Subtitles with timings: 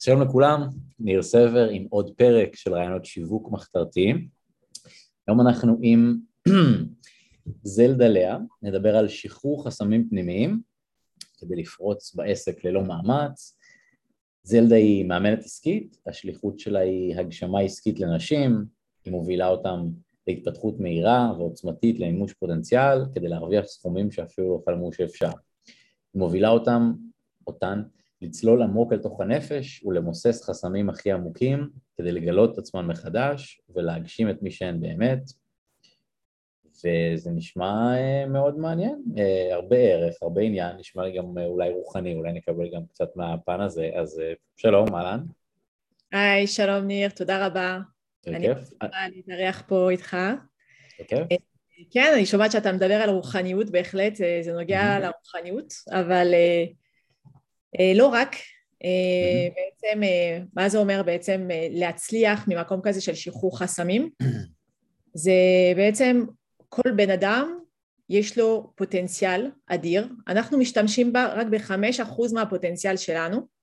[0.00, 0.60] שלום לכולם,
[0.98, 4.28] ניר סבר עם עוד פרק של רעיונות שיווק מחתרתיים.
[5.28, 6.16] היום אנחנו עם
[7.62, 10.60] זלדה לאה, נדבר על שחרור חסמים פנימיים
[11.38, 13.58] כדי לפרוץ בעסק ללא מאמץ.
[14.42, 18.64] זלדה היא מאמנת עסקית, השליחות שלה היא הגשמה עסקית לנשים,
[19.04, 19.88] היא מובילה אותם
[20.26, 25.30] להתפתחות מהירה ועוצמתית למימוש פוטנציאל כדי להרוויח סכומים שאפילו לא חלמו שאפשר.
[26.14, 26.92] היא מובילה אותם,
[27.46, 27.82] אותן,
[28.22, 31.68] לצלול עמוק אל תוך הנפש ולמוסס חסמים הכי עמוקים
[31.98, 35.20] כדי לגלות את עצמן מחדש ולהגשים את מי שהן באמת.
[36.84, 41.70] וזה נשמע אה, מאוד מעניין, אה, הרבה ערך, הרבה עניין, נשמע לי גם אה, אולי
[41.70, 44.22] רוחני, אולי נקבל גם קצת מהפן הזה, אז
[44.56, 45.20] שלום, אהלן.
[46.12, 47.78] היי, שלום ניר, תודה רבה.
[48.26, 48.76] אני רוצה
[49.14, 50.16] להתארח פה איתך.
[51.90, 56.34] כן, אני שומעת שאתה מדבר על רוחניות, בהחלט, זה נוגע לרוחניות, אבל
[57.94, 58.36] לא רק,
[59.56, 60.00] בעצם,
[60.56, 64.10] מה זה אומר בעצם להצליח ממקום כזה של שחרור חסמים?
[65.14, 65.32] זה
[65.76, 66.24] בעצם
[66.68, 67.58] כל בן אדם
[68.10, 73.54] יש לו פוטנציאל אדיר, אנחנו משתמשים בה רק בחמש אחוז מהפוטנציאל שלנו.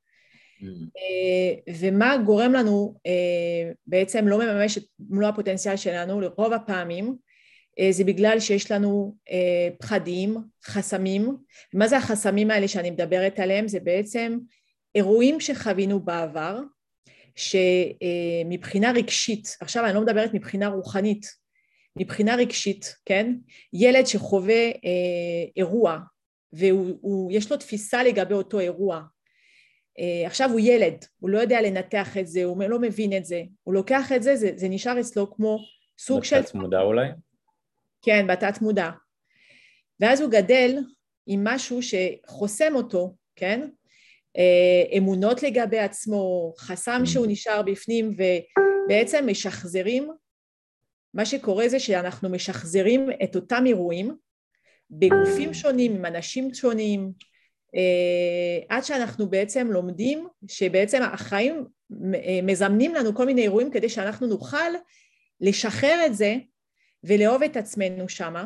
[0.97, 7.13] אה, ומה גורם לנו אה, בעצם לא מממש את מלוא הפוטנציאל שלנו לרוב הפעמים אה,
[7.91, 9.15] זה בגלל שיש לנו
[9.79, 11.37] פחדים, חסמים,
[11.73, 13.67] מה זה החסמים האלה שאני מדברת עליהם?
[13.67, 14.37] זה בעצם
[14.95, 16.59] אירועים שחווינו בעבר
[17.35, 21.25] שמבחינה רגשית, עכשיו אני לא מדברת מבחינה רוחנית,
[21.95, 23.33] מבחינה רגשית, כן?
[23.73, 25.99] ילד שחווה אה, אירוע
[26.53, 29.01] ויש לו תפיסה לגבי אותו אירוע
[29.99, 33.43] אה, עכשיו הוא ילד, הוא לא יודע לנתח את זה, הוא לא מבין את זה,
[33.63, 35.57] הוא לוקח את זה, זה, זה נשאר אצלו כמו
[35.99, 36.41] סוג של...
[36.53, 37.07] מודע אולי?
[38.01, 38.89] כן, בתת מודע.
[39.99, 40.77] ואז הוא גדל
[41.27, 43.69] עם משהו שחוסם אותו, כן?
[44.37, 50.11] אה, אמונות לגבי עצמו, חסם שהוא נשאר בפנים ובעצם משחזרים
[51.13, 54.15] מה שקורה זה שאנחנו משחזרים את אותם אירועים
[54.91, 57.11] בגופים שונים, עם אנשים שונים,
[57.75, 61.65] אה, עד שאנחנו בעצם לומדים שבעצם החיים
[62.15, 64.71] אה, מזמנים לנו כל מיני אירועים כדי שאנחנו נוכל
[65.41, 66.35] לשחרר את זה
[67.03, 68.45] ולאהוב את עצמנו שמה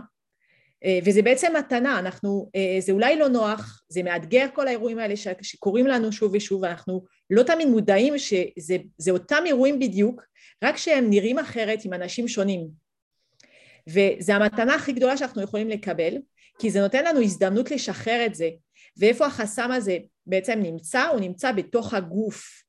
[0.85, 2.49] אה, וזה בעצם מתנה, אנחנו,
[2.79, 7.43] זה אולי לא נוח, זה מאתגר כל האירועים האלה שקורים לנו שוב ושוב, אנחנו לא
[7.43, 10.21] תמיד מודעים שזה אותם אירועים בדיוק,
[10.63, 12.67] רק שהם נראים אחרת עם אנשים שונים.
[13.89, 16.13] וזו המתנה הכי גדולה שאנחנו יכולים לקבל,
[16.59, 18.49] כי זה נותן לנו הזדמנות לשחרר את זה.
[18.97, 21.07] ואיפה החסם הזה בעצם נמצא?
[21.07, 22.64] הוא נמצא בתוך הגוף.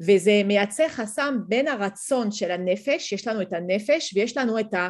[0.00, 4.88] וזה מייצר חסם בין הרצון של הנפש, יש לנו את הנפש ויש לנו את, ה,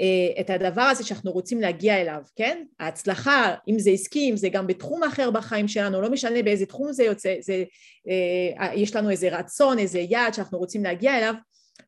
[0.00, 2.64] אה, את הדבר הזה שאנחנו רוצים להגיע אליו, כן?
[2.80, 6.92] ההצלחה, אם זה עסקי, אם זה גם בתחום אחר בחיים שלנו, לא משנה באיזה תחום
[6.92, 7.64] זה יוצא, זה,
[8.08, 11.34] אה, יש לנו איזה רצון, איזה יעד שאנחנו רוצים להגיע אליו,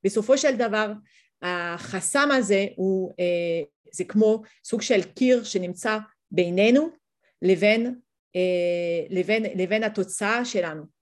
[0.05, 0.93] בסופו של דבר
[1.43, 5.99] החסם הזה הוא, אה, זה כמו סוג של קיר שנמצא
[6.31, 6.89] בינינו
[7.43, 7.95] לבין,
[9.11, 10.94] לבין, לבין התוצאה שלנו.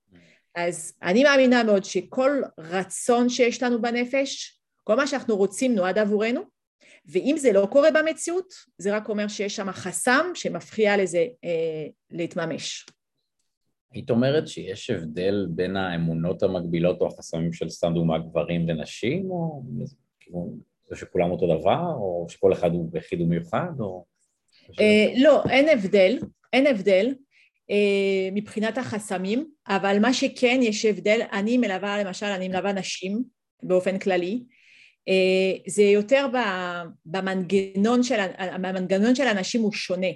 [0.55, 6.41] אז אני מאמינה מאוד שכל רצון שיש לנו בנפש, כל מה שאנחנו רוצים נועד עבורנו,
[7.07, 12.87] ואם זה לא קורה במציאות, זה רק אומר שיש שם חסם שמפריע לזה אה, להתממש.
[13.93, 19.63] היית אומרת שיש הבדל בין האמונות המקבילות או החסמים של סתם דוגמה גברים ונשים, או
[20.21, 20.57] כאילו,
[20.95, 24.05] שכולם אותו דבר, או שכל אחד הוא יחיד ומיוחד, או...
[24.81, 26.19] אה, לא, אין הבדל,
[26.53, 27.15] אין הבדל
[28.33, 33.23] מבחינת החסמים, אבל מה שכן יש הבדל, אני מלווה למשל, אני מלווה נשים
[33.63, 34.43] באופן כללי,
[35.09, 36.27] אה, זה יותר
[37.07, 40.09] במנגנון של, המנגנון של אנשים הוא שונה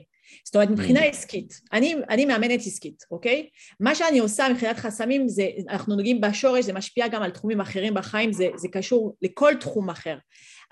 [0.45, 1.05] זאת אומרת מבחינה mm.
[1.05, 3.49] עסקית, אני, אני מאמנת עסקית, אוקיי?
[3.81, 7.95] מה שאני עושה מבחינת חסמים זה, אנחנו נוגעים בשורש, זה משפיע גם על תחומים אחרים
[7.95, 10.17] בחיים, זה, זה קשור לכל תחום אחר,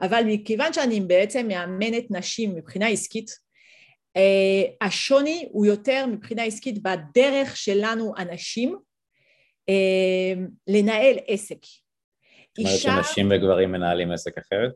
[0.03, 3.44] אבל מכיוון שאני בעצם מאמנת נשים מבחינה עסקית, אה,
[4.81, 8.77] השוני הוא יותר מבחינה עסקית בדרך שלנו אנשים
[9.69, 10.35] אה,
[10.67, 11.59] לנהל עסק.
[12.59, 12.79] זאת אומרת.
[13.05, 14.73] שנשים וגברים מנהלים עסק אחרת?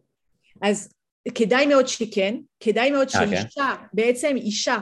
[0.62, 0.92] אז
[1.34, 3.42] כדאי מאוד שכן, כדאי מאוד אה, כן?
[3.42, 4.78] שאישה, בעצם אישה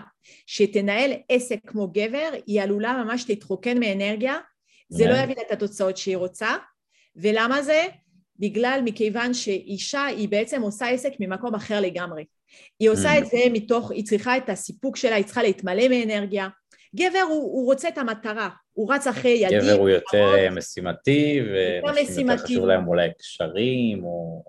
[0.47, 4.39] שתנהל עסק כמו גבר, היא עלולה ממש להתרוקן מאנרגיה,
[4.89, 6.57] זה לא יביא לה את התוצאות שהיא רוצה,
[7.17, 7.87] ולמה זה?
[8.39, 12.25] בגלל, מכיוון שאישה היא בעצם עושה עסק ממקום אחר לגמרי.
[12.81, 13.19] היא עושה mm.
[13.19, 16.49] את זה מתוך, היא צריכה את הסיפוק שלה, היא צריכה להתמלא מאנרגיה.
[16.95, 19.59] גבר הוא, הוא רוצה את המטרה, הוא רץ אחרי ילדים.
[19.59, 21.41] גבר הוא יותר משימתי,
[21.85, 24.43] ונשים יותר חשוב להם אולי קשרים, או...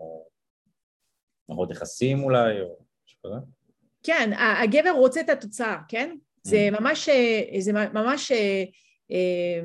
[1.49, 3.35] מערכות יחסים אולי, או משהו כזה?
[4.03, 4.31] כן,
[4.63, 6.15] הגבר רוצה את התוצאה, כן?
[6.43, 6.81] זה mm.
[6.81, 7.09] ממש,
[7.59, 8.31] זה ממש
[9.11, 9.59] אה,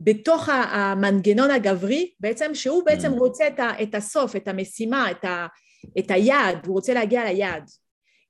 [0.00, 3.18] בתוך המנגנון הגברי, בעצם שהוא בעצם Mm.
[3.18, 5.46] רוצה את, ה, את הסוף, את המשימה, את, ה,
[5.98, 7.62] את היעד, הוא רוצה להגיע ליעד.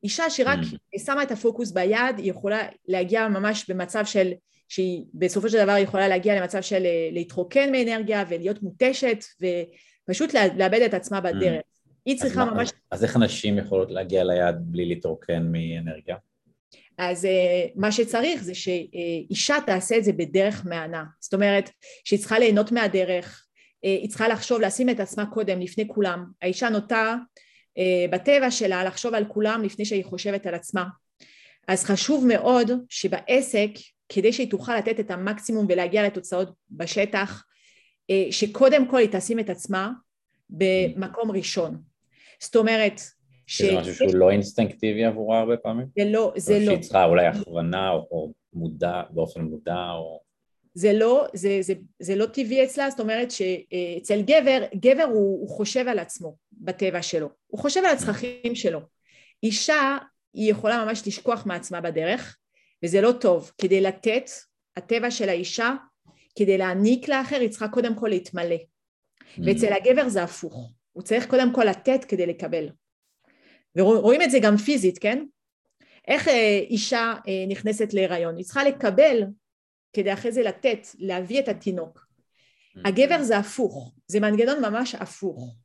[0.04, 0.98] אישה שרק Mm.
[1.06, 2.58] שמה את הפוקוס ביעד, היא יכולה
[2.88, 4.32] להגיע ממש במצב של,
[4.69, 9.25] שהיא בסופו של דבר יכולה להגיע למצב של אה, להתרוקן מאנרגיה ולהיות מותשת
[10.08, 11.62] ופשוט לאבד את עצמה בדרך.
[12.06, 16.16] היא אז צריכה מה- ממש אז איך נשים יכולות להגיע ליעד בלי להתרוקן מאנרגיה?
[16.99, 17.29] אז uh,
[17.76, 21.05] מה שצריך זה שאישה תעשה את זה בדרך מהנה.
[21.20, 21.70] זאת אומרת
[22.05, 26.25] שהיא צריכה ליהנות מהדרך, uh, היא צריכה לחשוב, לשים את עצמה קודם, לפני כולם.
[26.43, 27.17] האישה נוטה
[27.79, 30.85] uh, בטבע שלה לחשוב על כולם לפני שהיא חושבת על עצמה.
[31.69, 33.70] אז חשוב מאוד שבעסק,
[34.08, 37.44] כדי שהיא תוכל לתת את המקסימום ולהגיע לתוצאות בשטח,
[38.31, 39.91] שקודם כל היא תשים את עצמה
[40.50, 41.82] במקום ראשון.
[42.41, 43.00] זאת אומרת,
[43.46, 45.87] שזה משהו שהוא לא אינסטינקטיבי עבורה הרבה פעמים?
[45.99, 46.64] זה לא, זה לא.
[46.64, 50.20] שהיא צריכה אולי הכוונה או, או מודע, באופן מודע או...
[50.75, 55.49] זה לא, זה, זה, זה לא טבעי אצלה, זאת אומרת שאצל גבר, גבר הוא, הוא
[55.49, 58.81] חושב על עצמו בטבע שלו, הוא חושב על הצרכים שלו.
[59.43, 59.99] אישה
[60.35, 62.37] היא יכולה ממש לשכוח מעצמה בדרך,
[62.85, 63.52] וזה לא טוב.
[63.58, 64.31] כדי לתת,
[64.76, 65.75] הטבע של האישה,
[66.38, 68.56] כדי להעניק לאחר, היא צריכה קודם כל להתמלא.
[69.38, 72.69] ואצל הגבר זה הפוך, הוא צריך קודם כל לתת כדי לקבל.
[73.76, 75.25] ורואים את זה גם פיזית, כן?
[76.09, 78.37] איך אה, אישה אה, נכנסת להיריון?
[78.37, 79.25] היא צריכה לקבל
[79.93, 82.05] כדי אחרי זה לתת, להביא את התינוק.
[82.85, 85.56] הגבר זה הפוך, זה מנגנון ממש הפוך.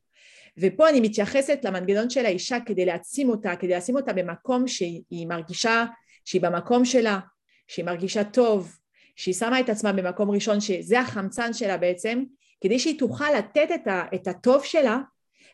[0.58, 5.86] ופה אני מתייחסת למנגנון של האישה כדי להעצים אותה, כדי לשים אותה במקום שהיא מרגישה
[6.26, 7.20] שהיא במקום שלה,
[7.68, 8.78] שהיא מרגישה טוב,
[9.16, 12.24] שהיא שמה את עצמה במקום ראשון, שזה החמצן שלה בעצם,
[12.62, 14.98] כדי שהיא תוכל לתת את, ה, את הטוב שלה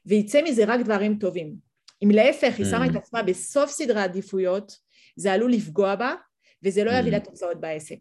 [0.05, 1.55] ויצא מזה רק דברים טובים.
[2.03, 4.77] אם להפך היא שמה את עצמה בסוף סדרי עדיפויות,
[5.15, 6.15] זה עלול לפגוע בה
[6.63, 7.99] וזה לא יביא לתוצאות בעסק.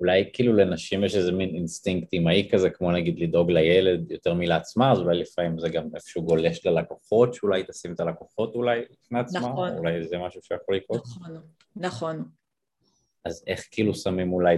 [0.00, 4.92] אולי כאילו לנשים יש איזה מין אינסטינקט אימהי כזה, כמו נגיד לדאוג לילד יותר מלעצמה,
[4.92, 9.40] אז אולי לפעמים זה גם איפשהו גולש ללקוחות, שאולי תשים את הלקוחות אולי לפני עצמה,
[9.40, 9.76] נכון.
[9.78, 11.06] אולי זה משהו שיכול לקרות.
[11.06, 11.40] נכון,
[11.76, 12.24] נכון.
[13.24, 14.56] אז איך כאילו שמים אולי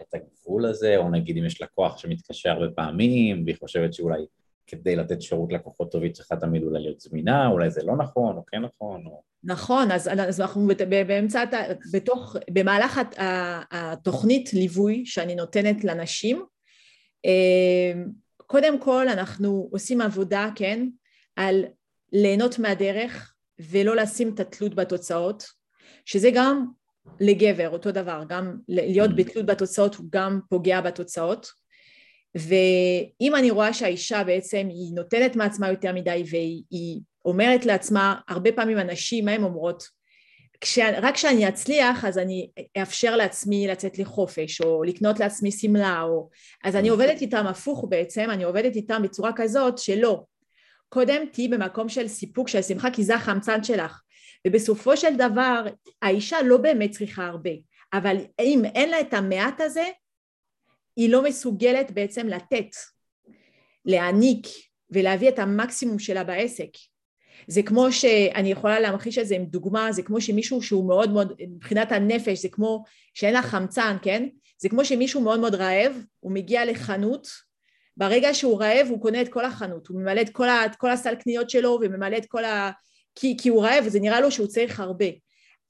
[0.00, 4.22] את הגבול הזה, או נגיד אם יש לקוח שמתקשר הרבה פעמים, והיא חושבת שאולי
[4.72, 8.36] כדי לתת שירות לקוחות טוב היא צריכה תמיד אולי להיות זמינה, אולי זה לא נכון,
[8.36, 9.22] או כן נכון, או...
[9.44, 11.44] נכון, אז, אז אנחנו באמצע,
[11.92, 13.00] בתוך, במהלך
[13.70, 16.44] התוכנית ליווי שאני נותנת לנשים,
[18.36, 20.88] קודם כל אנחנו עושים עבודה, כן,
[21.36, 21.64] על
[22.12, 23.34] ליהנות מהדרך
[23.70, 25.44] ולא לשים את התלות בתוצאות,
[26.04, 26.66] שזה גם
[27.20, 31.61] לגבר, אותו דבר, גם להיות בתלות בתוצאות הוא גם פוגע בתוצאות,
[32.34, 38.78] ואם אני רואה שהאישה בעצם היא נותנת מעצמה יותר מדי והיא אומרת לעצמה, הרבה פעמים
[38.78, 39.82] הנשים, מה הן אומרות?
[40.60, 46.28] כש, רק כשאני אצליח אז אני אאפשר לעצמי לצאת לחופש או לקנות לעצמי שמלה או...
[46.64, 50.24] אז אני עובדת איתם הפוך בעצם, אני עובדת איתם בצורה כזאת שלא,
[50.88, 54.00] קודם תהיי במקום של סיפוק, של שמחה, כי זה החמצן שלך.
[54.46, 55.64] ובסופו של דבר
[56.02, 57.50] האישה לא באמת צריכה הרבה,
[57.92, 59.84] אבל אם אין לה את המעט הזה,
[60.96, 62.76] היא לא מסוגלת בעצם לתת,
[63.84, 64.46] להעניק
[64.90, 66.70] ולהביא את המקסימום שלה בעסק.
[67.46, 71.32] זה כמו שאני יכולה להמחיש את זה עם דוגמה, זה כמו שמישהו שהוא מאוד מאוד,
[71.48, 72.84] מבחינת הנפש, זה כמו
[73.14, 74.28] שאין לה חמצן, כן?
[74.58, 77.28] זה כמו שמישהו מאוד מאוד רעב, הוא מגיע לחנות,
[77.96, 80.90] ברגע שהוא רעב הוא קונה את כל החנות, הוא ממלא את כל, ה, את כל
[80.90, 82.70] הסל קניות שלו וממלא את כל ה...
[83.14, 85.06] כי, כי הוא רעב וזה נראה לו שהוא צריך הרבה.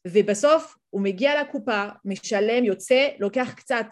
[0.09, 3.87] ובסוף הוא מגיע לקופה, משלם, יוצא, לוקח קצת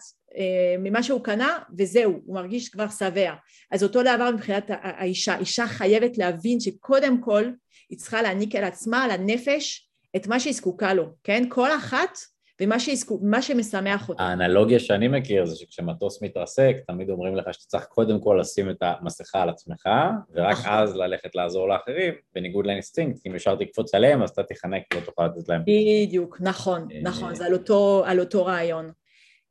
[0.79, 3.33] ממה שהוא קנה וזהו, הוא מרגיש כבר שבע.
[3.71, 7.45] אז אותו דבר מבחינת האישה, אישה חייבת להבין שקודם כל
[7.91, 11.45] היא צריכה להעניק על עצמה, על הנפש, את מה שהיא זקוקה לו, כן?
[11.49, 12.19] כל אחת
[12.63, 14.23] ומה שזקוק, שמשמח אותה.
[14.23, 18.77] האנלוגיה שאני מכיר זה שכשמטוס מתרסק, תמיד אומרים לך שאתה צריך קודם כל לשים את
[18.81, 19.89] המסכה על עצמך,
[20.35, 20.73] ורק נכון.
[20.73, 25.27] אז ללכת לעזור לאחרים, בניגוד לאינסטינקט, אם ישר תקפוץ עליהם אז אתה תיחנק ולא תוכל
[25.27, 25.63] לתת להם.
[25.63, 28.91] בדיוק, נכון, נכון, זה על אותו, על אותו רעיון.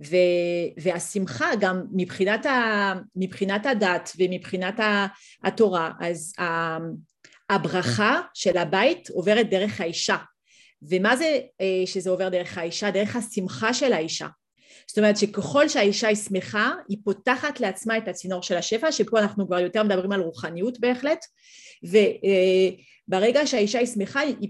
[0.06, 0.15] ו,
[0.77, 4.79] והשמחה גם מבחינת, ה, מבחינת הדת ומבחינת
[5.44, 6.34] התורה, אז
[7.50, 10.18] הברכה של הבית עוברת דרך האישה.
[10.82, 11.39] ומה זה
[11.86, 12.91] שזה עובר דרך האישה?
[12.91, 14.27] דרך השמחה של האישה.
[14.88, 19.48] זאת אומרת שככל שהאישה היא שמחה, היא פותחת לעצמה את הצינור של השפע, שפה אנחנו
[19.48, 21.25] כבר יותר מדברים על רוחניות בהחלט,
[23.09, 24.49] וברגע שהאישה היא שמחה, היא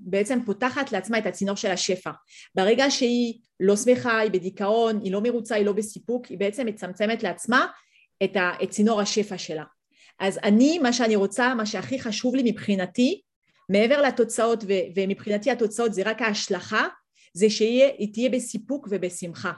[0.00, 2.10] בעצם פותחת לעצמה את הצינור של השפע.
[2.54, 7.22] ברגע שהיא לא שמחה, היא בדיכאון, היא לא מרוצה, היא לא בסיפוק, היא בעצם מצמצמת
[7.22, 7.66] לעצמה
[8.24, 9.64] את צינור השפע שלה.
[10.18, 13.20] אז אני, מה שאני רוצה, מה שהכי חשוב לי מבחינתי,
[13.68, 14.64] מעבר לתוצאות,
[14.96, 16.86] ומבחינתי התוצאות זה רק ההשלכה,
[17.32, 19.52] זה שהיא תהיה בסיפוק ובשמחה.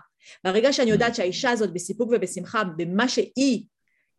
[0.45, 3.65] ברגע שאני יודעת שהאישה הזאת בסיפוק ובשמחה, במה שהיא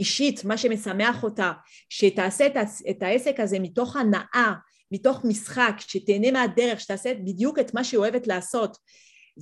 [0.01, 1.51] אישית, מה שמשמח אותה,
[1.89, 2.47] שתעשה
[2.89, 4.53] את העסק הזה מתוך הנאה,
[4.91, 8.77] מתוך משחק, שתהנה מהדרך, שתעשה בדיוק את מה שהיא אוהבת לעשות,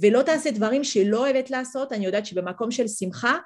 [0.01, 3.37] ולא תעשה דברים שלא אוהבת לעשות, אני יודעת שבמקום של שמחה,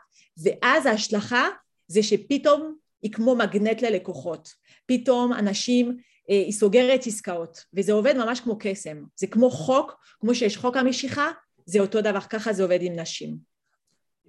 [0.44, 1.48] ואז ההשלכה
[1.88, 4.50] זה שפתאום היא כמו מגנט ללקוחות.
[4.86, 5.98] פתאום אנשים,
[6.30, 9.04] אה, היא סוגרת עסקאות, וזה עובד ממש כמו קסם.
[9.16, 11.32] זה כמו חוק, כמו שיש חוק המשיכה,
[11.66, 13.53] זה אותו דבר, ככה זה עובד עם נשים.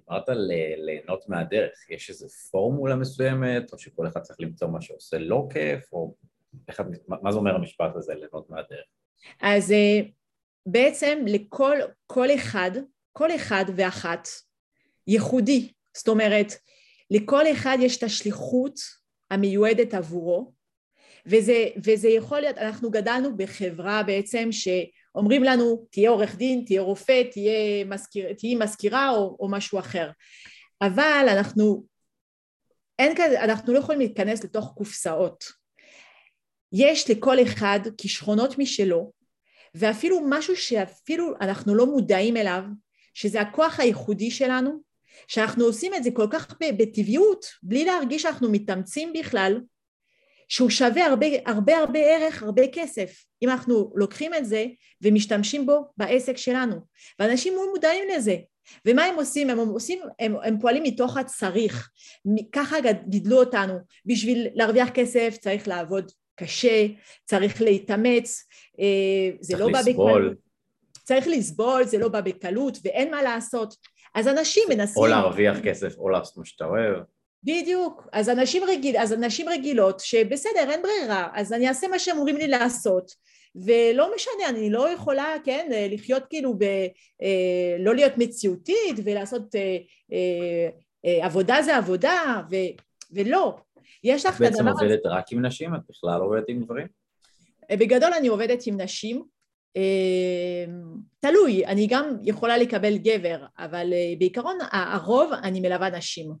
[0.09, 5.17] דיברת על ליהנות מהדרך, יש איזו פורמולה מסוימת, או שכל אחד צריך למצוא מה שעושה
[5.17, 6.15] לא כיף, או
[6.67, 8.85] איך, מה זה אומר המשפט הזה, ליהנות מהדרך?
[9.41, 9.99] אז אה,
[10.65, 12.71] בעצם לכל כל אחד,
[13.11, 14.27] כל אחד ואחת
[15.07, 16.47] ייחודי, זאת אומרת,
[17.11, 18.79] לכל אחד יש את השליחות
[19.31, 20.53] המיועדת עבורו,
[21.25, 27.23] וזה, וזה יכול להיות, אנחנו גדלנו בחברה בעצם שאומרים לנו תהיה עורך דין, תהיה רופא,
[27.31, 30.09] תהיה, מזכיר, תהיה מזכירה או, או משהו אחר,
[30.81, 31.83] אבל אנחנו,
[32.99, 35.43] אין כזה, אנחנו לא יכולים להתכנס לתוך קופסאות.
[36.73, 39.11] יש לכל אחד כישרונות משלו,
[39.75, 42.63] ואפילו משהו שאפילו אנחנו לא מודעים אליו,
[43.13, 44.81] שזה הכוח הייחודי שלנו,
[45.27, 49.61] שאנחנו עושים את זה כל כך בטבעיות, בלי להרגיש שאנחנו מתאמצים בכלל,
[50.49, 54.65] שהוא שווה הרבה הרבה הרבה ערך, הרבה כסף, אם אנחנו לוקחים את זה
[55.01, 56.75] ומשתמשים בו בעסק שלנו.
[57.19, 58.35] ואנשים לא מודעים לזה.
[58.85, 59.49] ומה הם עושים?
[59.49, 61.89] הם, עושים, הם, הם פועלים מתוך הצריך.
[62.51, 63.73] ככה גידלו אותנו.
[64.05, 66.87] בשביל להרוויח כסף צריך לעבוד קשה,
[67.25, 68.43] צריך להתאמץ,
[68.79, 70.37] אה, זה לא בא בקלות.
[71.03, 73.75] צריך לסבול, זה לא בא בקלות ואין מה לעשות.
[74.15, 75.03] אז אנשים מנסים...
[75.03, 77.03] או להרוויח כסף או לעשות מה שאתה אוהב.
[77.45, 82.17] בדיוק, אז אנשים, רגיל, אז אנשים רגילות שבסדר אין ברירה אז אני אעשה מה שהם
[82.17, 83.11] אומרים לי לעשות
[83.55, 86.63] ולא משנה אני לא יכולה כן לחיות כאילו ב...
[87.21, 89.77] אה, לא להיות מציאותית ולעשות אה,
[91.05, 92.55] אה, עבודה זה עבודה ו,
[93.11, 93.57] ולא
[94.03, 94.63] יש לך את הדבר הזה.
[94.63, 95.75] בעצם עובדת רק עם נשים?
[95.75, 96.87] את בכלל עובדת עם גברים?
[97.71, 99.23] בגדול אני עובדת עם נשים
[101.19, 106.33] תלוי, אני גם יכולה לקבל גבר, אבל בעיקרון הרוב אני מלווה נשים.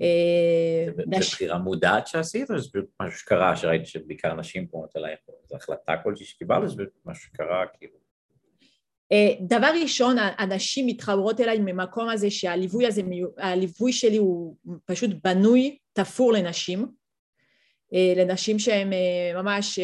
[0.00, 5.56] אה, זה בחירה מודעת שעשית, או שזה משהו שקרה, שראית שבעיקר נשים פונות אלייך, זו
[5.56, 7.94] החלטה כלשהי שקיבלת, שזה משהו שקרה כאילו?
[9.12, 13.02] אה, דבר ראשון, הנשים מתחברות אליי ממקום הזה שהליווי הזה,
[13.38, 16.86] הליווי שלי הוא פשוט בנוי, תפור לנשים,
[17.94, 18.90] אה, לנשים שהן
[19.34, 19.78] ממש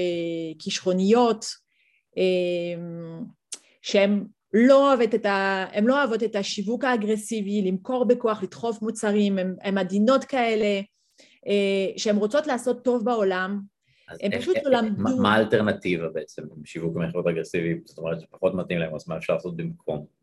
[0.59, 1.45] כישרוניות,
[3.83, 5.67] שהן לא אוהבת את ה...
[5.73, 10.81] הן לא אוהבות את השיווק האגרסיבי, למכור בכוח, לדחוף מוצרים, הן עדינות כאלה,
[11.47, 13.61] אה, שהן רוצות לעשות טוב בעולם,
[14.23, 15.23] הן פשוט לא למדו...
[15.23, 17.81] מה האלטרנטיבה בעצם שיווק מכירות אגרסיבי?
[17.85, 20.22] זאת אומרת שפחות מתאים להם, אז מה אפשר לעשות במקום?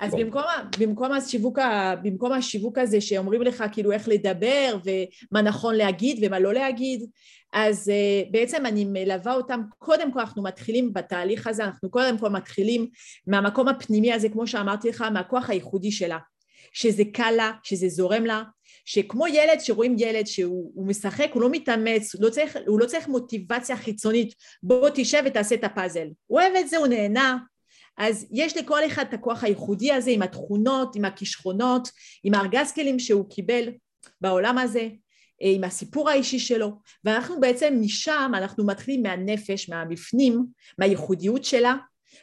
[0.00, 0.42] אז במקום,
[0.78, 1.58] במקום, השיווק,
[2.02, 7.06] במקום השיווק הזה שאומרים לך כאילו איך לדבר ומה נכון להגיד ומה לא להגיד,
[7.52, 12.28] אז uh, בעצם אני מלווה אותם, קודם כל אנחנו מתחילים בתהליך הזה, אנחנו קודם כל
[12.28, 12.86] מתחילים
[13.26, 16.18] מהמקום הפנימי הזה, כמו שאמרתי לך, מהכוח הייחודי שלה,
[16.72, 18.42] שזה קל לה, שזה זורם לה,
[18.84, 23.08] שכמו ילד שרואים ילד שהוא משחק, הוא לא מתאמץ, הוא לא, צריך, הוא לא צריך
[23.08, 27.38] מוטיבציה חיצונית, בוא תשב ותעשה את הפאזל, הוא אוהב את זה, הוא נהנה,
[27.98, 31.88] אז יש לכל אחד את הכוח הייחודי הזה עם התכונות, עם הכישרונות,
[32.24, 33.68] עם הארגז כלים שהוא קיבל
[34.20, 34.88] בעולם הזה,
[35.42, 36.72] אה, עם הסיפור האישי שלו,
[37.04, 40.46] ואנחנו בעצם משם, אנחנו מתחילים מהנפש, מהבפנים,
[40.78, 41.76] מהייחודיות שלה,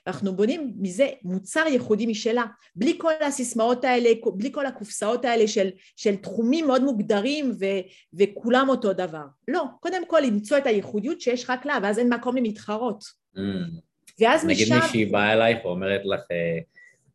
[0.06, 2.44] ואנחנו בונים מזה מוצר ייחודי משלה,
[2.76, 7.66] בלי כל הסיסמאות האלה, בלי כל הקופסאות האלה של, של תחומים מאוד מוגדרים ו,
[8.14, 9.26] וכולם אותו דבר.
[9.48, 13.04] לא, קודם כל למצוא את הייחודיות שיש רק לה, ואז אין מקום למתחרות.
[13.36, 13.95] Mm.
[14.20, 14.76] ואז נגיד משם...
[14.76, 16.60] נגיד מישהי באה אלייך ואומרת לך, אה,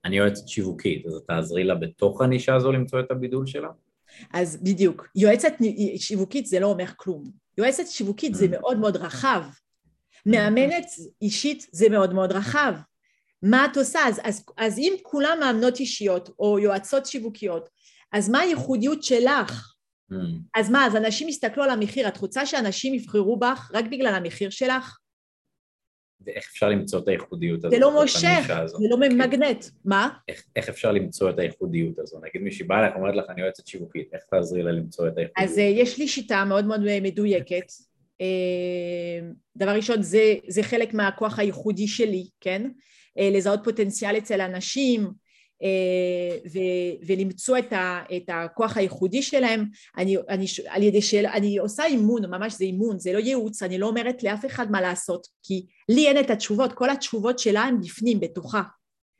[0.04, 3.68] אני יועצת שיווקית, אז תעזרי לה בתוך הנישה הזו למצוא את הבידול שלה?
[4.32, 5.52] אז בדיוק, יועצת
[5.96, 7.30] שיווקית זה לא אומר כלום.
[7.58, 8.48] יועצת שיווקית זה.
[8.48, 9.42] מאוד מאוד רחב.
[10.26, 10.86] מאמנת
[11.22, 12.74] אישית זה מאוד מאוד רחב.
[13.42, 14.00] מה את עושה?
[14.06, 17.68] אז, אז, אז אם כולם מאמנות אישיות או יועצות שיווקיות,
[18.12, 19.74] אז מה הייחודיות שלך?
[20.12, 20.14] Mm.
[20.56, 24.50] אז מה, אז אנשים יסתכלו על המחיר, את רוצה שאנשים יבחרו בך רק בגלל המחיר
[24.50, 24.98] שלך?
[26.26, 27.70] ואיך אפשר למצוא את הייחודיות הזאת?
[27.70, 29.64] זה לא מושך, זה לא ממגנט.
[29.84, 30.08] מה?
[30.28, 32.20] איך, איך אפשר למצוא את הייחודיות הזו?
[32.22, 35.50] נגיד מישהי באה אליך, אומרת לך, אני יועצת שיווקית, איך תעזרי לה למצוא את הייחודיות?
[35.50, 37.72] אז uh, יש לי שיטה מאוד מאוד מדויקת.
[38.22, 39.24] Uh,
[39.56, 42.70] דבר ראשון, זה, זה חלק מהכוח הייחודי שלי, כן?
[43.16, 45.10] לזהות פוטנציאל אצל אנשים, אה,
[46.52, 49.64] ו- ולמצוא את, ה- את הכוח הייחודי שלהם,
[49.96, 51.26] אני, אני, על ידי של...
[51.26, 54.80] אני עושה אימון, ממש זה אימון, זה לא ייעוץ, אני לא אומרת לאף אחד מה
[54.80, 58.62] לעשות, כי לי אין את התשובות, כל התשובות שלה הן בפנים, בתוכה.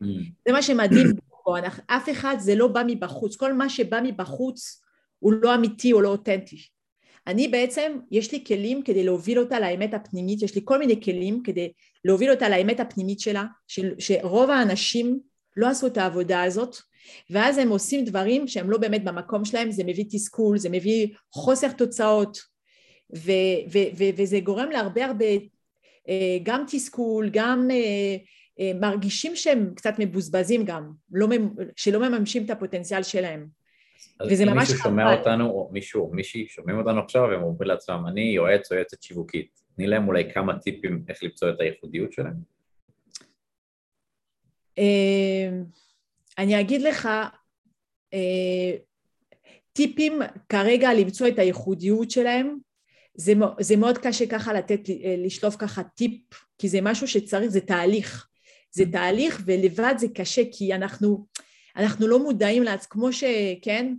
[0.03, 0.07] Mm.
[0.47, 1.07] זה מה שמדהים
[1.59, 4.83] אנחנו, אף אחד זה לא בא מבחוץ, כל מה שבא מבחוץ
[5.19, 6.57] הוא לא אמיתי או לא אותנטי.
[7.27, 11.43] אני בעצם, יש לי כלים כדי להוביל אותה לאמת הפנימית, יש לי כל מיני כלים
[11.45, 11.73] כדי
[12.05, 15.21] להוביל אותה לאמת הפנימית שלה, ש, שרוב האנשים
[15.57, 16.77] לא עשו את העבודה הזאת,
[17.31, 21.73] ואז הם עושים דברים שהם לא באמת במקום שלהם, זה מביא תסכול, זה מביא חוסר
[21.73, 22.39] תוצאות,
[23.17, 23.31] ו,
[23.73, 25.27] ו, ו, וזה גורם להרבה הרבה
[26.09, 27.77] אה, גם תסכול, גם אה,
[28.61, 31.27] אה, מרגישים שהם קצת מבוזבזים גם, לא,
[31.77, 33.47] שלא מממשים את הפוטנציאל שלהם.
[34.31, 34.61] וזה ממש חבל.
[34.61, 38.73] מישהו שומע אותנו, או מישהו או מישהי שומעים אותנו עכשיו, והם אומרים לעצמם, אני יועץ
[38.73, 39.61] או יועצת שיווקית.
[39.77, 42.50] תני להם אולי כמה טיפים איך למצוא את הייחודיות שלהם.
[46.39, 47.09] אני אגיד לך,
[49.73, 52.59] טיפים כרגע למצוא את הייחודיות שלהם,
[53.15, 54.81] זה, זה מאוד קשה ככה לתת,
[55.19, 56.23] לשלוף ככה טיפ,
[56.59, 58.27] כי זה משהו שצריך, זה תהליך.
[58.73, 61.27] זה תהליך ולבד זה קשה כי אנחנו,
[61.77, 63.95] אנחנו לא מודעים לעצמנו, כמו שכן,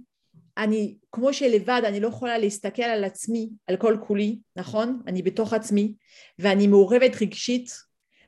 [0.57, 5.01] אני, כמו שלבד אני לא יכולה להסתכל על עצמי, על כל כולי, נכון?
[5.07, 5.93] אני בתוך עצמי
[6.39, 7.71] ואני מעורבת רגשית,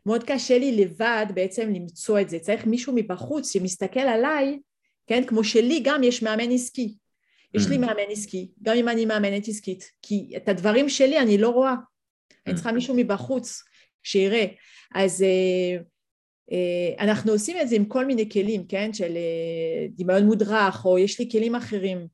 [0.06, 4.60] מאוד קשה לי לבד בעצם למצוא את זה, צריך מישהו מבחוץ שמסתכל עליי,
[5.08, 5.24] כן?
[5.28, 6.96] כמו שלי גם יש מאמן עסקי,
[7.54, 7.80] יש לי mm.
[7.80, 11.74] מאמן עסקי, גם אם אני מאמנת עסקית, כי את הדברים שלי אני לא רואה,
[12.46, 12.56] אני mm.
[12.56, 13.64] צריכה מישהו מבחוץ
[14.04, 14.46] שיראה,
[14.96, 15.84] אז uh,
[16.52, 21.00] uh, אנחנו עושים את זה עם כל מיני כלים, כן, של uh, דמיון מודרך, או
[21.00, 22.08] יש לי כלים אחרים,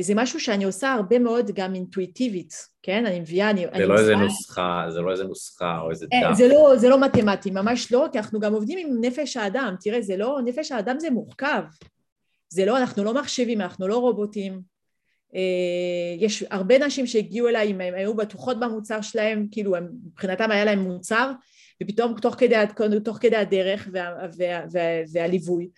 [0.00, 3.60] זה משהו שאני עושה הרבה מאוד גם אינטואיטיבית, כן, אני מביאה, אני...
[3.60, 6.36] זה אני לא איזה נוסחה, זה לא איזה נוסחה או איזה דף.
[6.36, 10.02] זה לא, זה לא מתמטי, ממש לא, כי אנחנו גם עובדים עם נפש האדם, תראה,
[10.02, 11.62] זה לא, נפש האדם זה מורכב,
[12.48, 14.60] זה לא, אנחנו לא מחשבים, אנחנו לא רובוטים.
[15.34, 15.40] אה,
[16.18, 20.78] יש הרבה נשים שהגיעו אליי, הם היו בטוחות במוצר שלהם, כאילו הם, מבחינתם היה להם
[20.78, 21.32] מוצר,
[21.82, 22.64] ופתאום תוך כדי,
[23.04, 24.80] תוך כדי הדרך וה, וה, וה,
[25.12, 25.68] והליווי,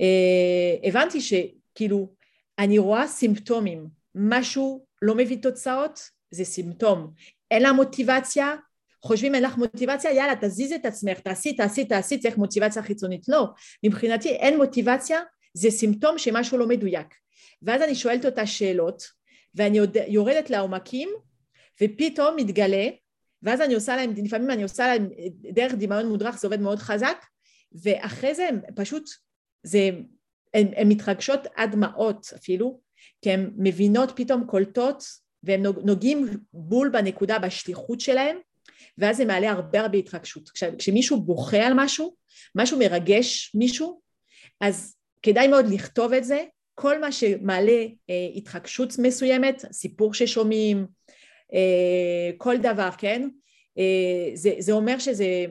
[0.00, 2.23] אה, הבנתי שכאילו
[2.58, 7.10] אני רואה סימפטומים, משהו לא מביא תוצאות, זה סימפטום.
[7.50, 8.54] אין לה מוטיבציה,
[9.02, 13.28] חושבים אין לך מוטיבציה, יאללה תזיזי את עצמך, תעשי, תעשי, תעשי, צריך מוטיבציה חיצונית.
[13.28, 13.46] לא,
[13.84, 15.20] מבחינתי אין מוטיבציה,
[15.54, 17.06] זה סימפטום שמשהו לא מדויק.
[17.62, 19.02] ואז אני שואלת אותה שאלות,
[19.54, 21.08] ואני יורדת לעומקים,
[21.82, 22.88] ופתאום מתגלה,
[23.42, 25.08] ואז אני עושה להם, לפעמים אני עושה להם
[25.52, 27.16] דרך דמיון מודרך, זה עובד מאוד חזק,
[27.82, 29.10] ואחרי זה הם פשוט,
[29.62, 29.90] זה,
[30.54, 32.80] הן מתרגשות עד דמעות אפילו,
[33.22, 35.04] כי הן מבינות פתאום קולטות,
[35.42, 38.36] והם נוגעים בול בנקודה בשליחות שלהם,
[38.98, 40.50] ואז זה מעלה הרבה הרבה התרגשות.
[40.78, 42.14] כשמישהו בוכה על משהו,
[42.54, 44.00] משהו מרגש מישהו,
[44.60, 50.86] אז כדאי מאוד לכתוב את זה, כל מה שמעלה אה, התחגשות מסוימת, סיפור ששומעים,
[51.54, 53.28] אה, כל דבר, כן?
[53.78, 55.44] אה, זה, זה אומר שזה,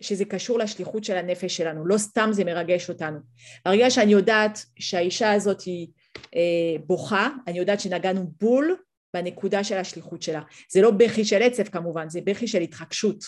[0.00, 3.18] שזה קשור לשליחות של הנפש שלנו, לא סתם זה מרגש אותנו.
[3.64, 5.88] ברגע שאני יודעת שהאישה הזאת היא
[6.34, 8.76] אה, בוכה, אני יודעת שנגענו בול
[9.14, 10.42] בנקודה של השליחות שלה.
[10.70, 13.24] זה לא בכי של עצב כמובן, זה בכי של התחגשות,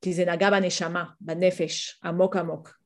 [0.00, 2.78] כי זה נגע בנשמה, בנפש, עמוק עמוק.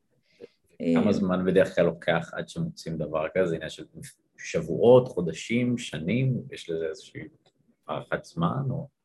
[0.94, 3.46] כמה אה, זמן בדרך כלל לוקח עד שמוצאים דבר כזה?
[3.46, 3.84] זה עניין של
[4.38, 6.42] שבועות, חודשים, שנים?
[6.52, 7.20] יש לזה איזושהי
[7.88, 8.97] הערכת זמן או...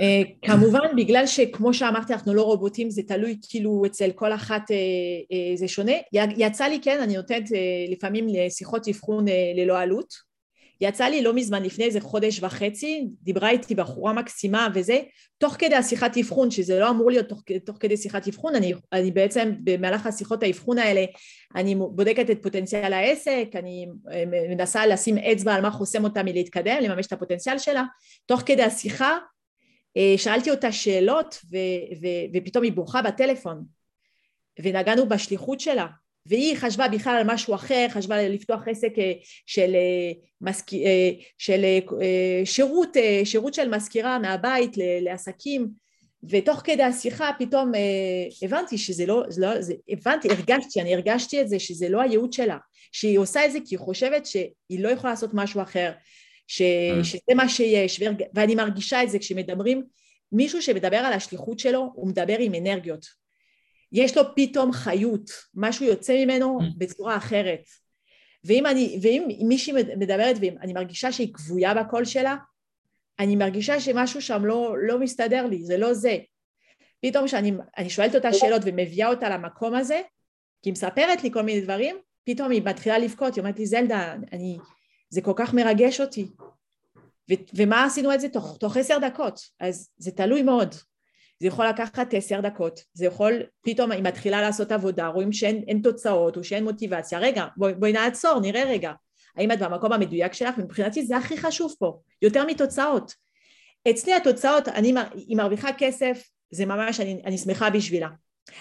[0.00, 5.56] אה, כמובן בגלל שכמו שאמרתי אנחנו לא רובוטים זה תלוי כאילו אצל כל אחת אה,
[5.56, 5.92] זה שונה.
[6.12, 7.44] יצא לי כן אני נותנת
[7.88, 9.24] לפעמים לשיחות אבחון
[9.56, 10.30] ללא עלות.
[10.80, 15.00] יצא לי לא מזמן, לפני איזה חודש וחצי, דיברה איתי בחורה מקסימה וזה,
[15.38, 19.10] תוך כדי השיחת אבחון, שזה לא אמור להיות תוך, תוך כדי שיחת אבחון, אני, אני
[19.10, 21.04] בעצם במהלך השיחות האבחון האלה,
[21.54, 26.76] אני בודקת את פוטנציאל העסק, אני אה, מנסה לשים אצבע על מה חוסם אותה מלהתקדם,
[26.82, 27.84] לממש את הפוטנציאל שלה,
[28.26, 29.18] תוך כדי השיחה אה,
[30.16, 31.56] שאלתי אותה שאלות ו,
[32.00, 33.64] ו, ופתאום היא בוכה בטלפון.
[34.62, 35.86] ונגענו בשליחות שלה.
[36.26, 39.12] והיא חשבה בכלל על משהו אחר, חשבה לפתוח עסק אה,
[39.46, 41.64] של, אה, אה, של
[42.44, 45.90] שירות, שירות של מזכירה מהבית לעסקים.
[46.30, 47.72] ותוך כדי השיחה פתאום
[48.42, 52.32] הבנתי שזה לא, זה לא זה, הבנתי, הרגשתי, אני הרגשתי את זה שזה לא הייעוד
[52.32, 52.56] שלה,
[52.92, 55.92] שהיא עושה את זה כי היא חושבת שהיא לא יכולה לעשות משהו אחר,
[56.50, 56.62] ש,
[57.02, 58.02] שזה מה שיש,
[58.34, 59.82] ואני מרגישה את זה כשמדברים,
[60.32, 63.06] מישהו שמדבר על השליחות שלו הוא מדבר עם אנרגיות,
[63.92, 66.64] יש לו פתאום חיות, משהו יוצא ממנו mm.
[66.78, 67.60] בצורה אחרת.
[68.44, 72.36] ואם, אני, ואם מישהי מדברת ואני מרגישה שהיא כבויה בקול שלה,
[73.18, 76.18] אני מרגישה שמשהו שם לא, לא מסתדר לי, זה לא זה.
[77.00, 77.52] פתאום כשאני
[77.88, 80.00] שואלת אותה שאלות ומביאה אותה למקום הזה,
[80.62, 84.14] כי היא מספרת לי כל מיני דברים, פתאום היא מתחילה לבכות, היא אומרת לי זלדה,
[84.32, 84.58] אני,
[85.10, 86.28] זה כל כך מרגש אותי.
[87.30, 89.40] ו, ומה עשינו את זה תוך, תוך עשר דקות?
[89.60, 90.74] אז זה תלוי מאוד.
[91.40, 96.36] זה יכול לקחת עשר דקות, זה יכול, פתאום היא מתחילה לעשות עבודה, רואים שאין תוצאות
[96.36, 98.92] או שאין מוטיבציה, רגע בואי, בואי נעצור, נראה רגע,
[99.36, 103.14] האם את במקום המדויק שלך, ומבחינתי זה הכי חשוב פה, יותר מתוצאות.
[103.90, 108.08] אצלי התוצאות, אני, היא מרוויחה כסף, זה ממש, אני, אני שמחה בשבילה.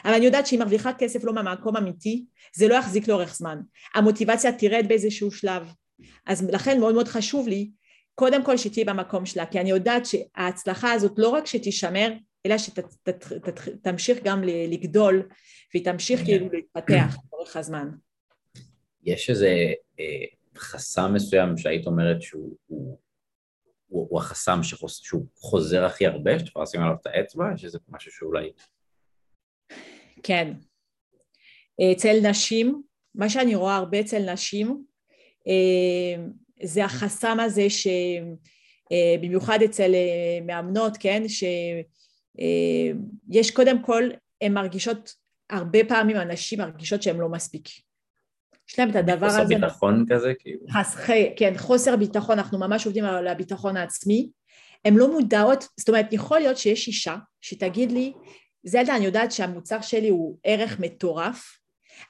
[0.05, 3.59] אבל אני יודעת שהיא מרוויחה כסף לא מהמקום אמיתי, זה לא יחזיק לאורך זמן.
[3.95, 5.63] המוטיבציה תרד באיזשהו שלב.
[6.25, 7.71] אז לכן מאוד מאוד חשוב לי,
[8.15, 12.11] קודם כל שתהיי במקום שלה, כי אני יודעת שההצלחה הזאת לא רק שתישמר,
[12.45, 15.27] אלא שתמשיך גם לגדול,
[15.73, 17.89] והיא תמשיך כאילו להתפתח לאורך הזמן.
[19.03, 19.47] יש איזה
[19.99, 20.25] אה,
[20.57, 22.99] חסם מסוים שהיית אומרת שהוא הוא,
[23.87, 27.45] הוא, הוא החסם שחוס, שהוא חוזר הכי הרבה, שאת יכולה לשים עליו את האצבע?
[27.55, 28.51] יש איזה משהו שאולי...
[30.23, 30.53] כן.
[31.91, 32.81] אצל נשים,
[33.15, 34.83] מה שאני רואה הרבה אצל נשים,
[36.63, 37.67] זה החסם הזה
[38.89, 44.03] שבמיוחד אה, אצל אה, מאמנות, כן, שיש קודם כל,
[44.41, 45.15] הן מרגישות,
[45.49, 47.67] הרבה פעמים הנשים מרגישות שהן לא מספיק.
[48.69, 49.55] יש להם את הדבר חוסר הזה.
[49.55, 50.59] חוסר ביטחון כזה, כאילו.
[50.69, 54.29] חסכי, כן, חוסר ביטחון, אנחנו ממש עובדים על הביטחון העצמי.
[54.85, 58.13] הן לא מודעות, זאת אומרת, יכול להיות שיש אישה שתגיד לי,
[58.63, 61.58] זלדה, אני יודעת שהמוצר שלי הוא ערך מטורף,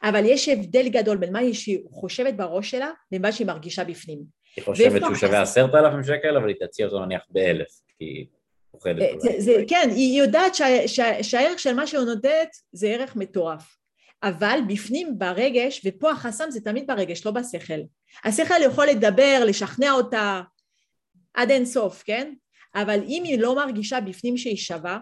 [0.04, 4.19] אבל יש הבדל גדול בין מה שהיא חושבת בראש שלה לבין מה שהיא מרגישה בפנים.
[4.56, 8.25] היא חושבת שהוא שווה עשרת אלפים שקל, אבל היא תציע אותו נניח באלף, כי
[8.71, 9.67] פוחדת אולי.
[9.67, 10.56] כן, היא יודעת
[11.21, 13.75] שהערך של מה שהיא נותנת זה ערך מטורף.
[14.23, 17.80] אבל בפנים ברגש, ופה החסם זה תמיד ברגש, לא בשכל.
[18.23, 20.41] השכל יכול לדבר, לשכנע אותה
[21.34, 22.34] עד אין סוף, כן?
[22.75, 24.99] אבל אם היא לא מרגישה בפנים שהיא שווה,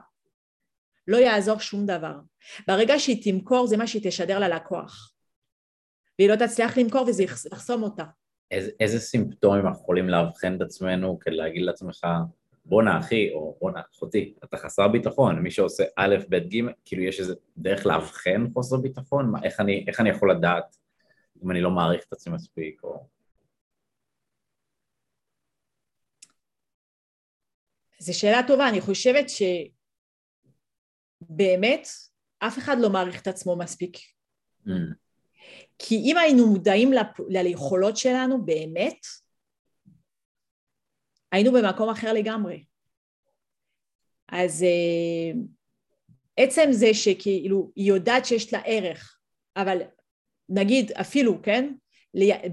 [1.08, 2.14] לא יעזור שום דבר.
[2.68, 5.14] ברגע שהיא תמכור זה מה שהיא תשדר ללקוח.
[6.20, 8.04] והיא לא תצליח למכור וזה יחסום אותה.
[8.52, 12.08] איזה, איזה סימפטומים אנחנו יכולים לאבחן את עצמנו כדי להגיד לעצמך
[12.66, 17.20] בואנה אחי, או בואנה אחותי, אתה חסר ביטחון, מי שעושה א', ב', ג', כאילו יש
[17.20, 19.32] איזה דרך לאבחן חוסר ביטחון?
[19.32, 20.78] מה, איך, אני, איך אני יכול לדעת
[21.44, 23.08] אם אני לא מעריך את עצמי מספיק, או...
[28.00, 29.30] זו שאלה טובה, אני חושבת
[31.24, 31.88] שבאמת
[32.40, 33.98] אף אחד לא מעריך את עצמו מספיק.
[34.68, 34.72] Mm.
[35.80, 36.92] כי אם היינו מודעים
[37.30, 39.06] ליכולות שלנו באמת,
[41.32, 42.64] היינו במקום אחר לגמרי.
[44.28, 45.38] אז uh,
[46.38, 49.18] עצם זה שכאילו היא יודעת שיש לה ערך,
[49.56, 49.82] אבל
[50.50, 51.74] נגיד אפילו, כן,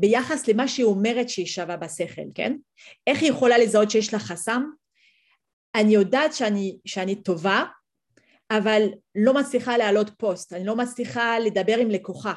[0.00, 2.56] ביחס למה שהיא אומרת שהיא שווה בשכל, כן?
[3.06, 4.62] איך היא יכולה לזהות שיש לה חסם?
[5.74, 7.64] אני יודעת שאני, שאני טובה,
[8.50, 12.34] אבל לא מצליחה להעלות פוסט, אני לא מצליחה לדבר עם לקוחה.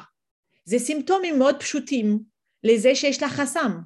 [0.64, 2.18] זה סימפטומים מאוד פשוטים
[2.64, 3.78] לזה שיש לה חסם.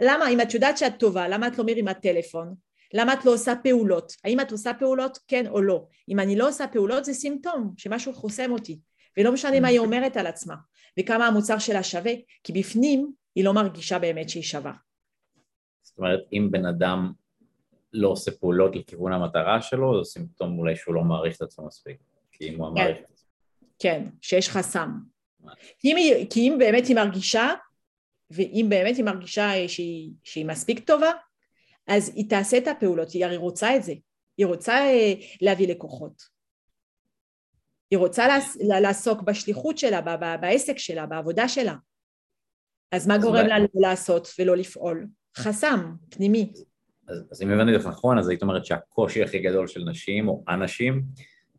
[0.00, 2.54] למה, אם את יודעת שאת טובה, למה את לא מרימה טלפון?
[2.94, 4.12] למה את לא עושה פעולות?
[4.24, 5.18] האם את עושה פעולות?
[5.28, 5.86] כן או לא.
[6.08, 8.80] אם אני לא עושה פעולות זה סימפטום שמשהו חוסם אותי,
[9.18, 10.54] ולא משנה מה היא אומרת על עצמה,
[11.00, 14.72] וכמה המוצר שלה שווה, כי בפנים היא לא מרגישה באמת שהיא שווה.
[15.82, 17.12] זאת אומרת, אם בן אדם
[17.94, 21.96] לא עושה פעולות לכיוון המטרה שלו, זה סימפטום אולי שהוא לא מעריך את עצמו מספיק,
[22.32, 22.74] כי אם הוא כן.
[22.74, 23.28] מעריך את עצמו.
[23.78, 24.90] כן, שיש חסם.
[25.78, 27.50] כי אם, כי אם באמת היא מרגישה
[28.30, 31.10] ואם באמת היא מרגישה שהיא, שהיא מספיק טובה,
[31.86, 33.92] אז היא תעשה את הפעולות, היא הרי רוצה את זה,
[34.36, 36.22] היא רוצה אה, להביא לקוחות,
[37.90, 38.26] היא רוצה
[38.80, 40.00] לעסוק בשליחות שלה,
[40.40, 41.74] בעסק שלה, בעבודה שלה,
[42.92, 45.06] אז מה גורם לה לעשות ולא לפעול?
[45.36, 46.52] חסם פנימי.
[47.08, 50.44] אז, אז אם הבנתי אותך נכון, אז היית אומרת שהקושי הכי גדול של נשים או
[50.48, 51.02] אנשים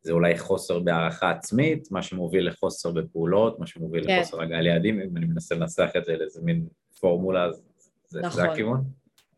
[0.01, 4.19] זה אולי חוסר בהערכה עצמית, מה שמוביל לחוסר בפעולות, מה שמוביל כן.
[4.19, 6.67] לחוסר הגעה ליעדים, אם אני מנסה לנסח את זה לאיזה מין
[6.99, 7.62] פורמולה, אז
[8.08, 8.84] זה, נכון, זה הכיוון?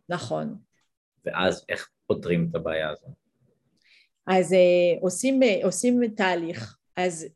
[0.09, 0.55] נכון.
[1.25, 3.07] ואז איך פותרים את הבעיה הזו?
[4.27, 4.55] אז uh,
[5.01, 7.27] עושים, uh, עושים תהליך, אז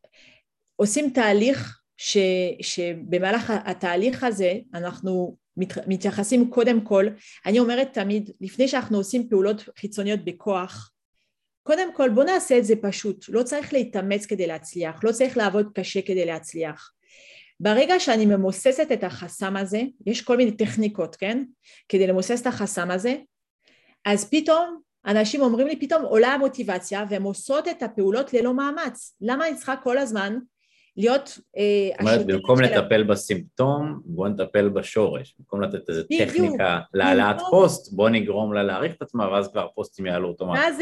[0.76, 2.18] עושים תהליך ש,
[2.62, 5.38] שבמהלך התהליך הזה אנחנו
[5.88, 7.06] מתייחסים קודם כל,
[7.46, 10.92] אני אומרת תמיד, לפני שאנחנו עושים פעולות חיצוניות בכוח,
[11.64, 15.68] קודם כל בוא נעשה את זה פשוט, לא צריך להתאמץ כדי להצליח, לא צריך לעבוד
[15.74, 16.92] קשה כדי להצליח.
[17.60, 21.44] ברגע שאני ממוססת את החסם הזה, יש כל מיני טכניקות, כן?
[21.90, 23.16] כדי למוסס את החסם הזה,
[24.06, 29.16] אז פתאום אנשים אומרים לי פתאום עולה המוטיבציה והם עושות את הפעולות ללא מאמץ.
[29.22, 30.38] למה אני צריכה כל הזמן
[30.98, 31.40] להיות...
[31.58, 35.36] אה, זאת אומרת, במקום לטפל בסימפטום, בוא נטפל בשורש.
[35.40, 40.06] במקום לתת איזו טכניקה להעלאת פוסט, בוא נגרום לה להעריך את עצמה, ואז כבר הפוסטים
[40.06, 40.64] יעלו אוטומטית.
[40.64, 40.76] ואז,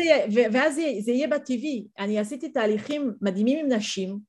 [0.54, 1.88] ואז זה, זה יהיה בטבעי.
[2.00, 4.20] אני עשיתי תהליכים מדהימים עם נשים,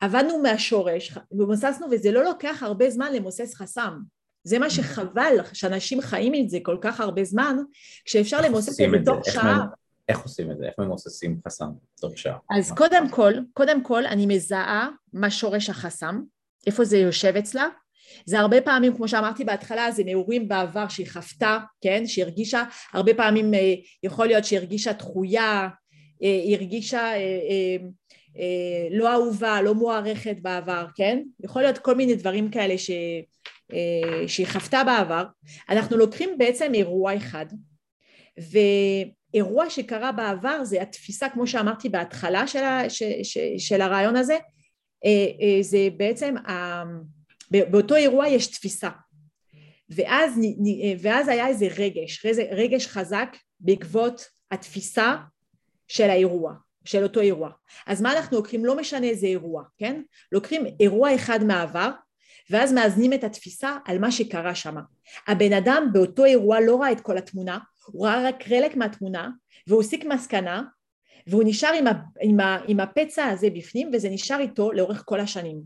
[0.00, 3.98] עבדנו מהשורש, ומוססנו, וזה לא לוקח הרבה זמן למוסס חסם.
[4.44, 7.56] זה מה שחבל, שאנשים חיים עם זה כל כך הרבה זמן,
[8.04, 9.66] כשאפשר למוסס את זה בתוך שעה.
[10.08, 10.66] איך עושים את זה?
[10.66, 11.68] איך ממוססים חסם
[12.00, 12.38] תוך שעה?
[12.50, 16.20] אז קודם כל, קודם כל אני מזהה מה שורש החסם,
[16.66, 17.66] איפה זה יושב אצלה.
[18.26, 22.62] זה הרבה פעמים, כמו שאמרתי בהתחלה, זה נעורים בעבר שהיא חוותה, כן, שהרגישה,
[22.92, 25.68] הרבה פעמים אה, יכול להיות שהיא הרגישה דחויה,
[26.22, 27.12] אה, היא הרגישה
[28.90, 31.22] לא אהובה, לא מוערכת בעבר, כן?
[31.44, 32.90] יכול להיות כל מיני דברים כאלה ש,
[34.26, 35.24] שהיא חוותה בעבר.
[35.68, 37.46] אנחנו לוקחים בעצם אירוע אחד,
[39.34, 44.38] ואירוע שקרה בעבר זה התפיסה, כמו שאמרתי בהתחלה של, ה, ש, ש, של הרעיון הזה,
[45.60, 46.34] זה בעצם
[47.50, 48.90] באותו אירוע יש תפיסה
[49.88, 50.40] ואז,
[51.00, 55.16] ואז היה איזה רגש, רגש חזק בעקבות התפיסה
[55.88, 57.50] של האירוע, של אותו אירוע.
[57.86, 58.64] אז מה אנחנו לוקחים?
[58.64, 60.02] לא משנה איזה אירוע, כן?
[60.32, 61.90] לוקחים אירוע אחד מהעבר
[62.50, 64.76] ואז מאזנים את התפיסה על מה שקרה שם.
[65.28, 69.30] הבן אדם באותו אירוע לא ראה את כל התמונה, הוא ראה רק חלק מהתמונה
[69.66, 70.62] והוא הסיק מסקנה
[71.26, 75.20] והוא נשאר עם, ה, עם, ה, עם הפצע הזה בפנים וזה נשאר איתו לאורך כל
[75.20, 75.62] השנים.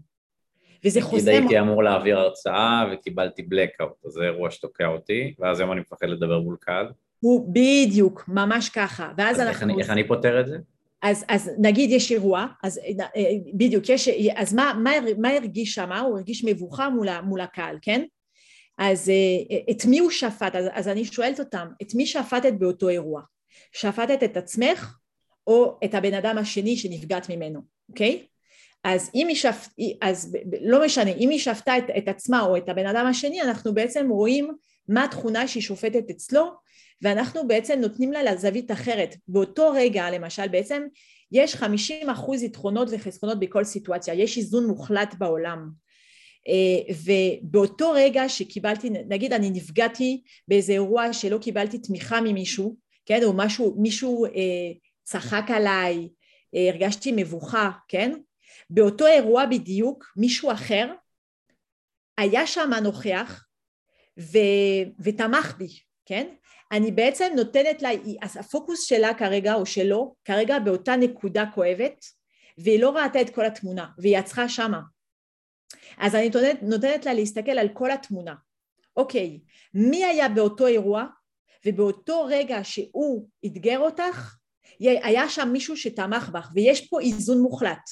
[0.85, 1.31] וזה חוזר...
[1.31, 5.81] נגיד הייתי אמור להעביר הרצאה וקיבלתי blackout, אז זה אירוע שתוקע אותי, ואז היום אני
[5.81, 6.87] מפחד לדבר מול קהל.
[7.21, 9.53] הוא בדיוק, ממש ככה, ואז אנחנו...
[9.53, 10.57] איך אני, איך אני פותר את זה?
[11.03, 13.23] אז, אז נגיד יש אירוע, אז אה,
[13.55, 15.93] בדיוק, יש, אז מה, מה, מה הרגיש שם?
[15.93, 18.05] הוא הרגיש מבוכה מול, מול הקהל, כן?
[18.79, 20.55] אז אה, את מי הוא שפט?
[20.55, 23.23] אז, אז אני שואלת אותם, את מי שפטת באותו אירוע?
[23.73, 24.97] שפטת את עצמך
[25.47, 28.27] או את הבן אדם השני שנפגעת ממנו, אוקיי?
[28.85, 29.71] אז אם היא שפט,
[30.03, 33.75] אז לא משנה, אם היא שפטה את, את עצמה או את הבן אדם השני, אנחנו
[33.75, 34.51] בעצם רואים
[34.89, 36.51] מה התכונה שהיא שופטת אצלו,
[37.03, 39.17] ואנחנו בעצם נותנים לה לזווית אחרת.
[39.29, 40.83] באותו רגע, למשל, בעצם
[41.33, 45.71] יש 50 אחוז יתרונות וחסרונות בכל סיטואציה, יש איזון מוחלט בעולם.
[46.49, 53.33] אה, ובאותו רגע שקיבלתי, נגיד אני נפגעתי באיזה אירוע שלא קיבלתי תמיכה ממישהו, כן, או
[53.33, 54.31] משהו, מישהו אה,
[55.05, 56.09] צחק עליי,
[56.55, 58.13] אה, הרגשתי מבוכה, כן?
[58.71, 60.93] באותו אירוע בדיוק מישהו אחר
[62.19, 63.45] היה שם נוכח
[64.19, 64.39] ו,
[65.01, 65.69] ותמך בי,
[66.07, 66.27] כן?
[66.73, 67.89] אני בעצם נותנת לה,
[68.23, 72.05] הפוקוס שלה כרגע או שלו, כרגע באותה נקודה כואבת
[72.59, 74.81] והיא לא ראתה את כל התמונה והיא יצחה שמה
[75.99, 78.35] אז אני נותנת, נותנת לה להסתכל על כל התמונה
[78.97, 79.41] אוקיי,
[79.75, 81.05] מי היה באותו אירוע
[81.67, 84.37] ובאותו רגע שהוא אתגר אותך
[84.81, 87.91] היה שם מישהו שתמך בך ויש פה איזון מוחלט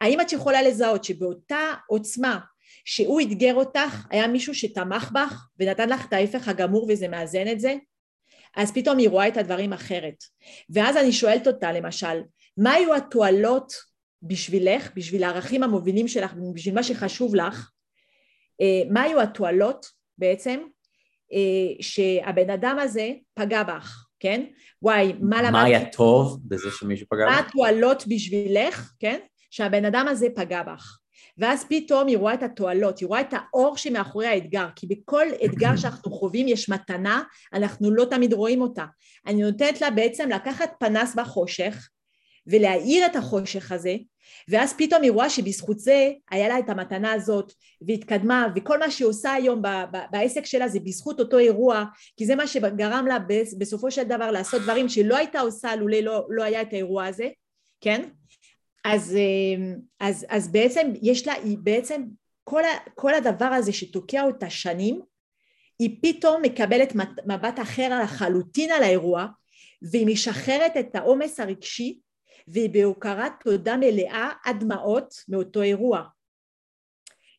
[0.00, 2.38] האם את יכולה לזהות שבאותה עוצמה
[2.84, 7.60] שהוא אתגר אותך, היה מישהו שתמך בך ונתן לך את ההפך הגמור וזה מאזן את
[7.60, 7.74] זה?
[8.56, 10.14] אז פתאום היא רואה את הדברים אחרת.
[10.70, 12.22] ואז אני שואלת אותה למשל,
[12.56, 13.72] מה היו התועלות
[14.22, 17.70] בשבילך, בשביל הערכים המובילים שלך, בשביל מה שחשוב לך,
[18.60, 19.86] אה, מה היו התועלות
[20.18, 20.60] בעצם
[21.32, 24.44] אה, שהבן אדם הזה פגע בך, כן?
[24.82, 25.52] וואי, מה למדת?
[25.52, 27.32] מה היה טוב בזה שמישהו פגע בך?
[27.32, 29.18] מה התועלות בשבילך, כן?
[29.50, 30.98] שהבן אדם הזה פגע בך.
[31.38, 35.76] ואז פתאום היא רואה את התועלות, היא רואה את האור שמאחורי האתגר, כי בכל אתגר
[35.80, 38.84] שאנחנו חווים יש מתנה, אנחנו לא תמיד רואים אותה.
[39.26, 41.88] אני נותנת לה בעצם לקחת פנס בחושך
[42.46, 43.96] ולהאיר את החושך הזה,
[44.48, 47.52] ואז פתאום היא רואה שבזכות זה היה לה את המתנה הזאת
[47.86, 49.62] והתקדמה וכל מה שהיא עושה היום
[50.10, 51.84] בעסק שלה זה בזכות אותו אירוע
[52.16, 53.18] כי זה מה שגרם לה
[53.58, 57.28] בסופו של דבר לעשות דברים שלא הייתה עושה לולא לא, לא היה את האירוע הזה,
[57.80, 58.08] כן?
[58.84, 62.02] אז, אה, אז, אז בעצם יש לה, היא בעצם
[62.44, 65.00] כל, ה, כל הדבר הזה שתוקע אותה שנים,
[65.78, 66.92] היא פתאום מקבלת
[67.26, 69.26] מבט אחר לחלוטין על האירוע,
[69.82, 71.98] והיא משחררת את העומס הרגשי,
[72.48, 76.02] והיא בהוקרת תודה מלאה עד דמעות מאותו אירוע.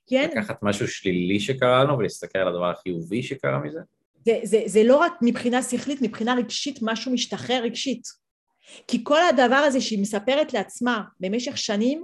[0.07, 0.29] כן?
[0.31, 3.79] לקחת משהו שלילי שקרה לנו ולהסתכל על הדבר החיובי שקרה מזה?
[4.25, 8.07] זה, זה, זה לא רק מבחינה שכלית, מבחינה רגשית משהו משתחרר רגשית.
[8.87, 12.03] כי כל הדבר הזה שהיא מספרת לעצמה במשך שנים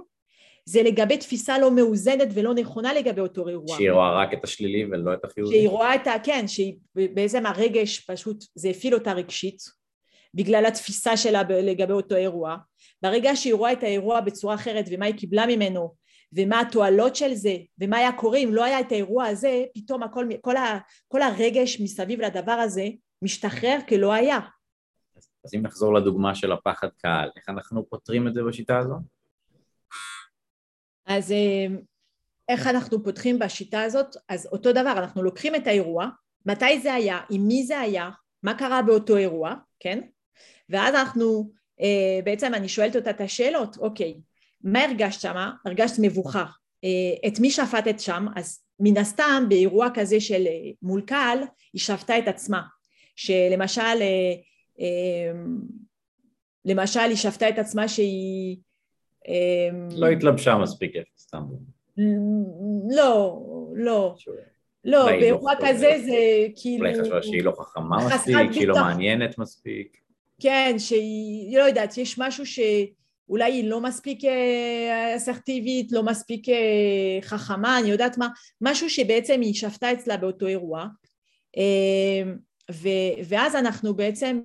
[0.64, 3.76] זה לגבי תפיסה לא מאוזנת ולא נכונה לגבי אותו אירוע.
[3.76, 5.54] שהיא רואה רק את השלילי ולא את החיובי.
[5.54, 6.14] שהיא רואה את ה...
[6.22, 9.79] כן, שהיא בעצם הרגש פשוט, זה הפעיל אותה רגשית
[10.34, 12.56] בגלל התפיסה שלה לגבי אותו אירוע.
[13.02, 15.94] ברגע שהיא רואה את האירוע בצורה אחרת ומה היא קיבלה ממנו
[16.32, 20.26] ומה התועלות של זה ומה היה קורה אם לא היה את האירוע הזה, פתאום הכל,
[20.40, 22.84] כל, ה, כל הרגש מסביב לדבר הזה
[23.22, 24.38] משתחרר כלא היה.
[25.44, 28.94] אז אם נחזור לדוגמה של הפחד קהל, איך אנחנו פותרים את זה בשיטה הזו?
[31.06, 31.66] אז אה,
[32.48, 34.16] איך אנחנו פותחים בשיטה הזאת?
[34.28, 36.08] אז אותו דבר, אנחנו לוקחים את האירוע,
[36.46, 38.10] מתי זה היה, עם מי זה היה,
[38.42, 40.00] מה קרה באותו אירוע, כן?
[40.70, 44.20] ואז אנחנו, אה, בעצם אני שואלת אותה את השאלות, אוקיי,
[44.64, 45.52] מה הרגשת שמה?
[45.66, 46.44] הרגשת מבוכה.
[46.84, 48.26] אה, את מי שפטת שם?
[48.36, 50.44] אז מן הסתם באירוע כזה של
[50.82, 51.38] מול קהל,
[51.72, 52.62] היא שפטה את עצמה.
[53.16, 54.02] שלמשל
[54.80, 55.60] אמ,
[56.64, 58.56] למשל, היא שפטה את עצמה שהיא...
[59.28, 61.42] אמ, לא התלבשה מספיק יפה, סתם.
[62.90, 63.40] לא,
[63.74, 64.14] לא.
[64.84, 66.86] לא, אולי היא באירוע לא- כזה זה כאילו...
[66.86, 68.74] אולי חשבה שהיא לא חכמה מספיק, שהיא לא.
[68.74, 70.00] מעניינת מספיק.
[70.40, 77.18] כן, שהיא, לא יודעת, יש משהו שאולי היא לא מספיק אה, אסרטיבית, לא מספיק אה,
[77.22, 78.28] חכמה, אני יודעת מה,
[78.60, 80.86] משהו שבעצם היא שפטה אצלה באותו אירוע.
[81.56, 82.32] אה,
[82.72, 84.40] ו- ואז אנחנו בעצם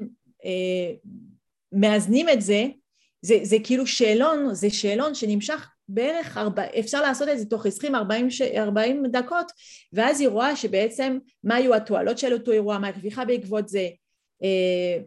[1.71, 2.65] מאזנים את זה,
[3.21, 7.89] זה, זה כאילו שאלון, זה שאלון שנמשך בערך, ארבע, אפשר לעשות את זה תוך 20-40
[9.11, 9.51] דקות,
[9.93, 13.87] ואז היא רואה שבעצם מה היו התועלות של אותו אירוע, מה הרוויחה בעקבות זה,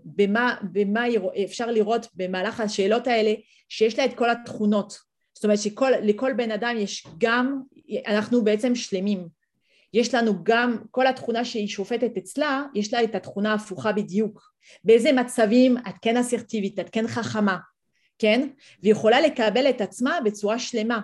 [0.05, 3.35] במה, במה רוא- אפשר לראות במהלך השאלות האלה
[3.69, 4.99] שיש לה את כל התכונות,
[5.35, 7.61] זאת אומרת שלכל בן אדם יש גם,
[8.07, 9.29] אנחנו בעצם שלמים,
[9.95, 14.53] יש לנו גם, כל התכונה שהיא שופטת אצלה, יש לה את התכונה ההפוכה בדיוק,
[14.85, 17.59] באיזה מצבים את כן אסרטיבית, את כן חכמה,
[18.19, 18.49] כן?
[18.83, 21.01] והיא יכולה לקבל את עצמה בצורה שלמה.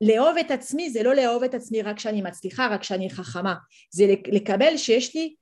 [0.00, 3.54] לאהוב את עצמי זה לא לאהוב את עצמי רק כשאני מצליחה, רק כשאני חכמה,
[3.90, 5.34] זה לקבל שיש לי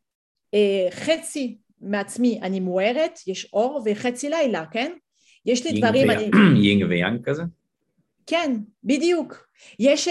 [0.54, 4.92] אה, חצי מעצמי אני מוארת, יש אור וחצי לילה, כן?
[5.46, 6.30] יש לי דברים, אני...
[6.66, 7.42] יינג ויאנג כזה?
[8.26, 9.46] כן, בדיוק.
[9.78, 10.08] יש,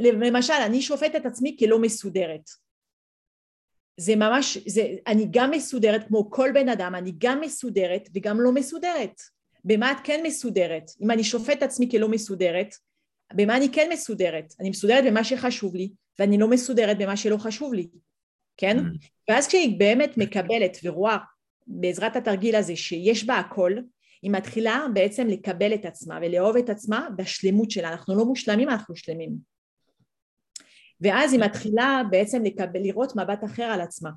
[0.00, 2.50] למשל, אני שופטת את עצמי כלא מסודרת.
[3.96, 8.52] זה ממש, זה, אני גם מסודרת כמו כל בן אדם, אני גם מסודרת וגם לא
[8.52, 9.20] מסודרת.
[9.64, 10.90] במה את כן מסודרת?
[11.00, 12.74] אם אני שופט את עצמי כלא מסודרת,
[13.34, 14.54] במה אני כן מסודרת?
[14.60, 17.88] אני מסודרת במה שחשוב לי, ואני לא מסודרת במה שלא חשוב לי,
[18.56, 18.78] כן?
[18.78, 19.06] Mm.
[19.30, 21.16] ואז כשהיא באמת מקבלת ורואה
[21.66, 23.72] בעזרת התרגיל הזה שיש בה הכל,
[24.22, 27.88] היא מתחילה בעצם לקבל את עצמה ולאהוב את עצמה בשלמות שלה.
[27.88, 29.32] אנחנו לא מושלמים, אנחנו שלמים.
[31.00, 34.10] ואז היא מתחילה בעצם לקבל, לראות מבט אחר על עצמה.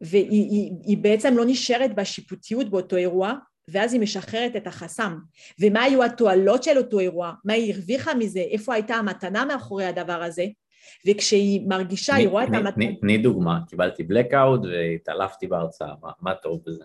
[0.00, 3.34] והיא היא, היא בעצם לא נשארת בשיפוטיות באותו אירוע,
[3.68, 5.18] ואז היא משחררת את החסם.
[5.60, 7.32] ומה היו התועלות של אותו אירוע?
[7.44, 8.40] מה היא הרוויחה מזה?
[8.40, 10.46] איפה הייתה המתנה מאחורי הדבר הזה?
[11.06, 12.86] וכשהיא מרגישה, היא רואה את המתנה...
[13.00, 16.84] תני- דוגמה, קיבלתי blackout והתעלפתי בהרצאה, מה- מה טוב בזה?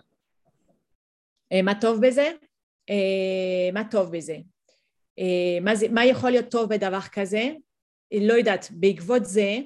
[1.52, 2.30] אה, מה טוב בזה?
[2.90, 4.36] אה, מה טוב בזה?
[5.18, 7.50] אה, מה, זה, מה יכול להיות טוב בדבר כזה?
[8.20, 9.56] לא יודעת, בעקבות זה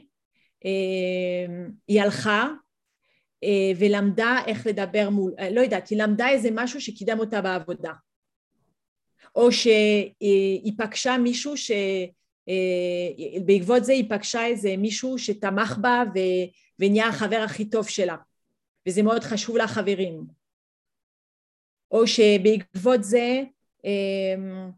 [1.88, 2.48] היא הלכה
[3.78, 7.92] ולמדה איך לדבר מול, לא יודעת, היא למדה איזה משהו שקידם אותה בעבודה.
[9.34, 11.70] או שהיא פגשה מישהו ש...
[12.48, 16.18] אה, בעקבות זה היא פגשה איזה מישהו שתמך בה ו...
[16.78, 18.16] ונהיה החבר הכי טוב שלה,
[18.88, 20.38] וזה מאוד חשוב לה חברים.
[21.90, 23.42] או שבעקבות זה,
[23.84, 24.70] אמ,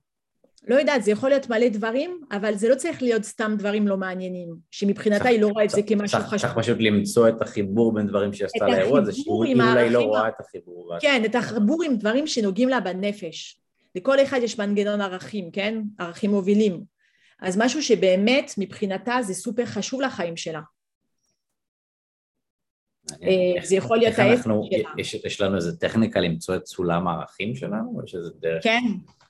[0.68, 3.96] לא יודעת, זה יכול להיות מלא דברים, אבל זה לא צריך להיות סתם דברים לא
[3.96, 6.38] מעניינים, שמבחינתה היא לא רואה את זה כמשהו חשוב.
[6.38, 10.28] צריך פשוט למצוא את החיבור בין דברים שהיא עשתה לאירוע הזה, שהיא אולי לא רואה
[10.28, 10.92] את החיבור.
[11.00, 13.60] כן, את החיבור עם דברים שנוגעים לה בנפש.
[13.94, 15.82] לכל אחד יש מנגנון ערכים, כן?
[15.98, 16.99] ערכים מובילים.
[17.42, 20.60] אז משהו שבאמת מבחינתה זה סופר חשוב לחיים שלה.
[23.22, 24.90] אה, איך- זה יכול להיות אנחנו- שלה.
[24.98, 28.64] יש- יש לנו איזה טכניקה למצוא את סולם הערכים שלנו, או שזה דרך...
[28.64, 28.82] כן,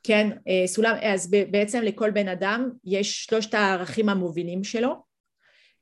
[0.02, 4.94] כן, אה, סולם, אז בעצם לכל בן אדם יש שלושת הערכים המובילים שלו,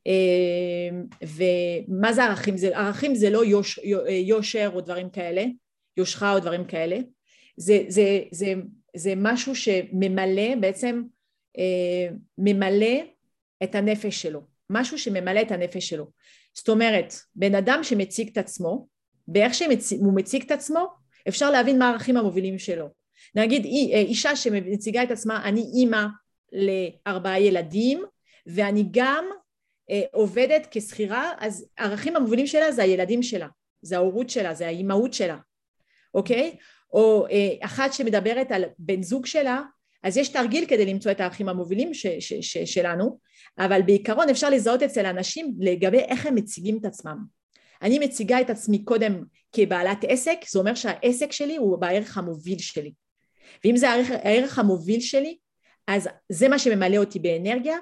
[0.06, 0.88] אה,
[1.22, 2.56] ומה זה ערכים?
[2.56, 5.44] זה, ערכים זה לא יוש, יו- יושר או דברים כאלה,
[5.96, 6.98] יושרה או דברים כאלה,
[7.56, 8.54] זה, זה, זה,
[8.96, 11.02] זה משהו שממלא בעצם,
[12.38, 12.96] ממלא
[13.62, 14.40] את הנפש שלו,
[14.70, 16.10] משהו שממלא את הנפש שלו.
[16.54, 18.88] זאת אומרת, בן אדם שמציג את עצמו,
[19.28, 20.86] באיך שהוא מציג את עצמו,
[21.28, 22.88] אפשר להבין מה הערכים המובילים שלו.
[23.34, 26.06] נגיד אה, אישה שמציגה את עצמה, אני אימא
[26.52, 28.04] לארבעה ילדים
[28.46, 29.24] ואני גם
[29.90, 33.48] אה, עובדת כשכירה, אז הערכים המובילים שלה זה הילדים שלה,
[33.82, 35.36] זה ההורות שלה, זה האימהות שלה,
[36.14, 36.56] אוקיי?
[36.92, 39.62] או אה, אחת שמדברת על בן זוג שלה,
[40.02, 43.18] אז יש תרגיל כדי למצוא את הערכים המובילים ש, ש, ש, שלנו,
[43.58, 47.16] אבל בעיקרון אפשר לזהות אצל אנשים לגבי איך הם מציגים את עצמם.
[47.82, 52.92] אני מציגה את עצמי קודם כבעלת עסק, זה אומר שהעסק שלי הוא בערך המוביל שלי.
[53.64, 55.36] ואם זה הערך, הערך המוביל שלי,
[55.86, 57.76] אז זה מה שממלא אותי באנרגיה,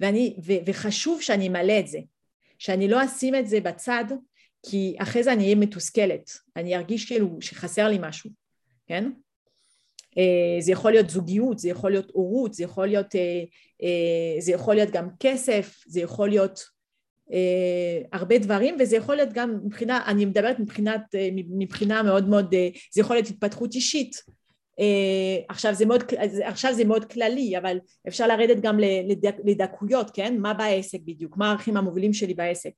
[0.00, 1.98] ואני, ו, וחשוב שאני אמלא את זה,
[2.58, 4.04] שאני לא אשים את זה בצד,
[4.70, 8.30] כי אחרי זה אני אהיה מתוסכלת, אני ארגיש כאילו שחסר לי משהו,
[8.86, 9.10] כן?
[10.18, 13.42] אה, זה יכול להיות זוגיות, זה יכול להיות הורות, זה יכול להיות, אה,
[13.82, 16.76] אה, זה יכול להיות גם כסף, זה יכול להיות
[18.12, 21.00] הרבה דברים, וזה יכול להיות גם מבחינה, אני מדברת מבחינת,
[21.58, 22.54] מבחינה מאוד מאוד,
[22.92, 24.16] זה יכול להיות התפתחות אישית.
[25.48, 26.02] עכשיו זה מאוד,
[26.44, 30.36] עכשיו זה מאוד כללי, אבל אפשר לרדת גם לדק, לדקויות, כן?
[30.38, 31.36] מה בעסק בדיוק?
[31.36, 32.72] מה הערכים המובילים שלי בעסק?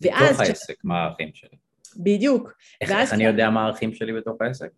[0.00, 1.56] בתוך העסק, מה הערכים שלי?
[1.96, 2.52] בדיוק.
[2.80, 4.70] איך, איך אני יודע מה הערכים שלי בתוך העסק?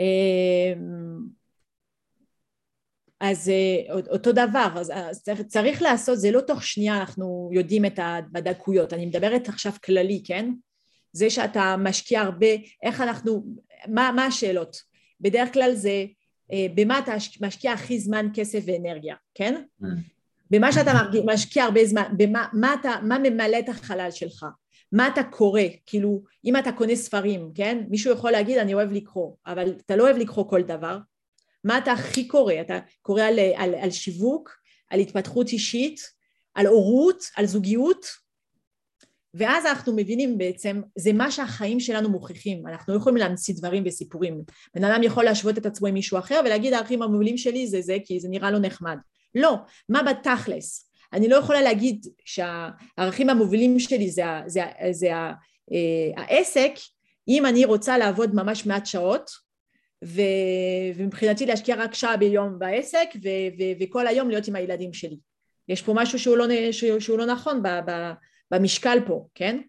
[0.00, 1.36] אמ,
[3.20, 8.00] אז אה, אותו דבר, אז, צריך, צריך לעשות, זה לא תוך שנייה אנחנו יודעים את
[8.34, 10.50] הדקויות, אני מדברת עכשיו כללי, כן?
[11.12, 12.46] זה שאתה משקיע הרבה,
[12.82, 13.44] איך אנחנו,
[13.88, 14.76] מה, מה השאלות?
[15.20, 16.04] בדרך כלל זה
[16.52, 19.62] אה, במה אתה משקיע הכי זמן, כסף ואנרגיה, כן?
[19.82, 19.86] Mm.
[20.50, 20.92] במה שאתה
[21.24, 24.46] משקיע הרבה זמן, במה מה אתה, מה ממלא את החלל שלך,
[24.92, 27.84] מה אתה קורא, כאילו אם אתה קונה ספרים, כן?
[27.88, 30.98] מישהו יכול להגיד אני אוהב לקרוא, אבל אתה לא אוהב לקרוא כל דבר,
[31.64, 32.54] מה אתה הכי קורא?
[32.60, 34.50] אתה קורא על, על, על שיווק,
[34.90, 36.00] על התפתחות אישית,
[36.54, 38.06] על הורות, על זוגיות,
[39.34, 44.42] ואז אנחנו מבינים בעצם, זה מה שהחיים שלנו מוכיחים, אנחנו לא יכולים להמציא דברים וסיפורים.
[44.74, 47.96] בן אדם יכול להשוות את עצמו עם מישהו אחר ולהגיד הערכים המובילים שלי זה זה
[48.04, 48.96] כי זה נראה לו נחמד.
[49.34, 49.56] לא,
[49.88, 50.90] מה בתכלס?
[51.12, 55.12] אני לא יכולה להגיד שהערכים המובילים שלי זה, זה, זה, זה
[55.72, 56.72] אה, העסק
[57.28, 59.30] אם אני רוצה לעבוד ממש מעט שעות
[60.04, 60.20] ו,
[60.96, 63.28] ומבחינתי להשקיע רק שעה ביום בעסק ו,
[63.58, 65.16] ו, וכל היום להיות עם הילדים שלי.
[65.68, 68.12] יש פה משהו שהוא לא, שהוא, שהוא לא נכון ב, ב,
[68.50, 69.60] במשקל פה, כן?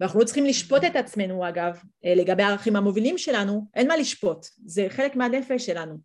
[0.00, 4.46] ואנחנו לא צריכים לשפוט את עצמנו אגב אה, לגבי הערכים המובילים שלנו, אין מה לשפוט,
[4.66, 5.98] זה חלק מהנפש שלנו,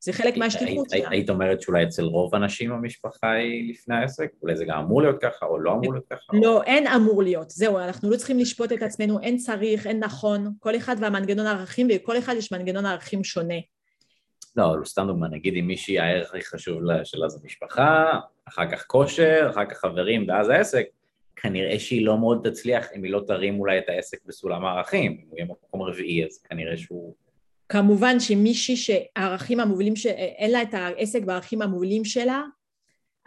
[0.00, 1.10] זה חלק מהשליחות שלנו.
[1.10, 4.30] היית אומרת שאולי אצל רוב הנשים המשפחה היא לפני העסק?
[4.42, 6.32] אולי זה גם אמור להיות ככה או לא אמור להיות ככה?
[6.42, 10.52] לא, אין אמור להיות, זהו, אנחנו לא צריכים לשפוט את עצמנו, אין צריך, אין נכון,
[10.58, 13.58] כל אחד והמנגנון הערכים ולכל אחד יש מנגנון ערכים שונה.
[14.56, 19.46] לא, סתם דוגמא, נגיד אם מישהי הערך הכי חשוב שלה זה משפחה, אחר כך כושר,
[19.50, 20.86] אחר כך חברים ואז העסק,
[21.36, 25.26] כנראה שהיא לא מאוד תצליח אם היא לא תרים אולי את העסק בסולם הערכים, אם
[25.28, 27.14] הוא יהיה מקום רביעי אז כנראה שהוא...
[27.68, 30.06] כמובן שמישהי שהערכים המובילים, ש...
[30.06, 32.42] אין לה את העסק בערכים המובילים שלה,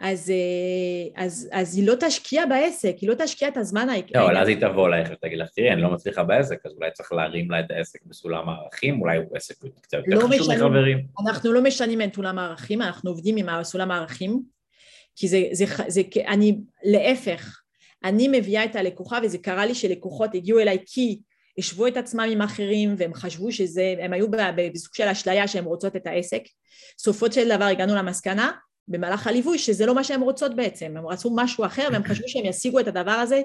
[0.00, 4.22] אז, אה, אז, אז היא לא תשקיע בעסק, היא לא תשקיע את הזמן העיקרי.
[4.22, 6.90] לא, אבל אז היא תבוא אלייך ותגיד לך, תראי, אני לא מצליחה בעסק, אז אולי
[6.90, 11.06] צריך להרים לה את העסק בסולם הערכים, אולי הוא עסק קצת יותר לא חשוב מחברים.
[11.26, 14.42] אנחנו לא משנים את סולם הערכים, אנחנו עובדים עם סולם הערכים,
[15.16, 17.60] כי זה, זה, זה, זה אני, להפך,
[18.04, 21.20] אני מביאה את הלקוחה וזה קרה לי שלקוחות הגיעו אליי כי
[21.60, 24.26] השוו את עצמם עם אחרים והם חשבו שזה, הם היו
[24.74, 26.42] בסוג של אשליה שהן רוצות את העסק.
[26.98, 28.50] סופות של דבר הגענו למסקנה
[28.88, 32.44] במהלך הליווי שזה לא מה שהן רוצות בעצם, הם רצו משהו אחר והם חשבו שהם
[32.44, 33.42] ישיגו את הדבר הזה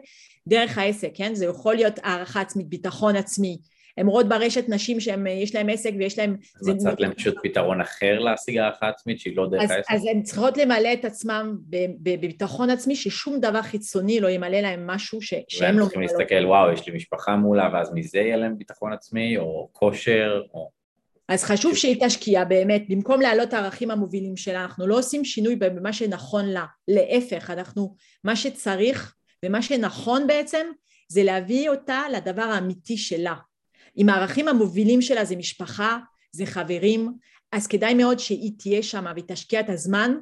[0.47, 1.35] דרך העסק, כן?
[1.35, 3.57] זה יכול להיות הערכה עצמית, ביטחון עצמי,
[3.97, 6.35] הן רואות ברשת נשים שיש להן עסק ויש להן...
[6.61, 9.91] אז מצאת להן פשוט פתרון אחר להשיג הערכה עצמית שהיא לא דרך העסק?
[9.91, 11.51] אז הן צריכות למלא את עצמן
[11.99, 15.19] בביטחון עצמי ששום דבר חיצוני לא ימלא להן משהו.
[15.21, 15.83] שהן לא...
[15.83, 20.41] צריכים להסתכל וואו יש לי משפחה מולה ואז מזה יהיה להן ביטחון עצמי או כושר
[20.53, 20.75] או...
[21.27, 25.93] אז חשוב שהיא תשקיע באמת, במקום להעלות הערכים המובילים שלה, אנחנו לא עושים שינוי במה
[25.93, 29.15] שנכון לה, להפך, אנחנו, מה שצריך
[29.45, 30.67] ומה שנכון בעצם
[31.07, 33.35] זה להביא אותה לדבר האמיתי שלה,
[33.97, 35.97] אם הערכים המובילים שלה זה משפחה,
[36.31, 37.13] זה חברים,
[37.51, 40.15] אז כדאי מאוד שהיא תהיה שם והיא תשקיע את הזמן,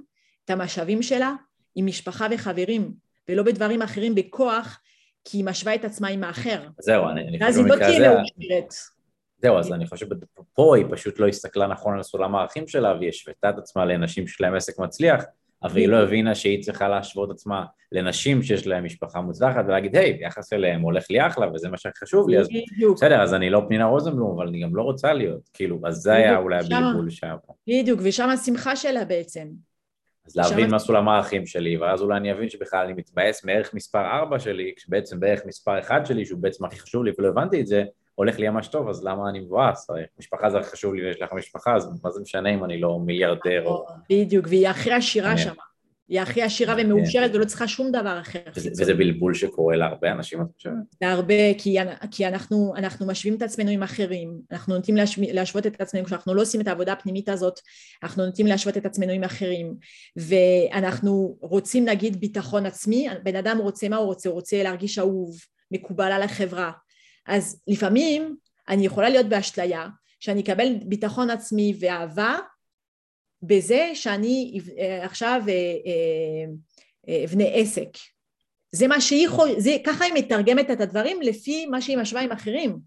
[0.46, 1.34] את המשאבים שלה,
[1.76, 2.94] עם משפחה וחברים,
[3.30, 4.80] ולא בדברים אחרים בכוח,
[5.26, 6.68] כי היא משווה את עצמה עם האחר.
[6.80, 8.94] זהו, אני, חושב לא במקרה הזה...
[9.38, 13.10] זהו, אז אני חושב שפה היא פשוט לא הסתכלה נכון על סולם הערכים שלה והיא
[13.10, 15.24] השוותה את עצמה לאנשים שלהם עסק מצליח,
[15.64, 20.14] אבל היא לא הבינה שהיא צריכה להשוות עצמה לנשים שיש להן משפחה מוצלחת ולהגיד, היי,
[20.14, 22.47] ביחס אליהם הולך לי אחלה וזה מה שחשוב לי, אז
[22.93, 26.14] בסדר, אז אני לא פנינה רוזנבלום, אבל אני גם לא רוצה להיות, כאילו, אז זה
[26.14, 27.53] היה אולי הבלבול שהיה פה.
[27.68, 29.47] בדיוק, ושם השמחה שלה בעצם.
[30.28, 34.05] אז להבין מה סולם הערכים שלי, ואז אולי אני אבין שבכלל אני מתבאס מערך מספר
[34.05, 37.68] 4 שלי, כשבעצם בערך מספר 1 שלי, שהוא בעצם הכי חשוב לי ולא הבנתי את
[37.68, 37.84] זה,
[38.16, 39.88] הולך לי ממש טוב, אז למה אני מבואס?
[40.20, 43.66] משפחה זה חשוב לי ויש לך משפחה, אז מה זה משנה אם אני לא מיליארדר
[43.66, 43.86] או...
[44.09, 45.53] בדיוק, והיא הכי עשירה שם.
[46.07, 48.39] היא הכי עשירה ומאושרת ולא צריכה שום דבר אחר.
[48.55, 50.74] וזה בלבול שקורה להרבה אנשים, את חושבת?
[50.99, 51.78] זה הרבה, כי,
[52.11, 56.34] כי אנחנו, אנחנו משווים את עצמנו עם אחרים, אנחנו נוטים להשו, להשוות את עצמנו, כשאנחנו
[56.34, 57.59] לא עושים את העבודה הפנימית הזאת,
[58.03, 59.76] אנחנו נוטים להשוות את עצמנו עם אחרים,
[60.18, 64.30] ואנחנו רוצים נגיד ביטחון עצמי, בן אדם רוצה, מה הוא רוצה?
[64.30, 65.38] הוא רוצה להרגיש אהוב,
[65.72, 66.72] מקובל על החברה.
[67.26, 68.36] אז לפעמים
[68.70, 69.88] אני יכולה להיות באשליה,
[70.20, 72.38] שאני אקבל ביטחון עצמי ואהבה,
[73.42, 75.54] בזה שאני אה, עכשיו אה,
[77.08, 77.90] אה, אבנה עסק.
[78.72, 79.54] זה מה שהיא יכולה,
[79.86, 82.80] ככה היא מתרגמת את הדברים לפי מה שהיא משווה עם אחרים.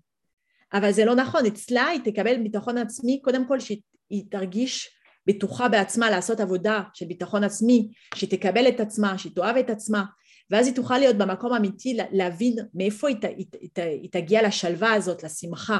[0.72, 4.90] אבל זה לא נכון, אצלה היא תקבל ביטחון עצמי, קודם כל שהיא תרגיש
[5.26, 10.04] בטוחה בעצמה לעשות עבודה של ביטחון עצמי, שהיא תקבל את עצמה, שהיא תאהב את עצמה,
[10.50, 15.22] ואז היא תוכל להיות במקום אמיתי להבין מאיפה היא, היא, היא, היא תגיע לשלווה הזאת,
[15.22, 15.78] לשמחה,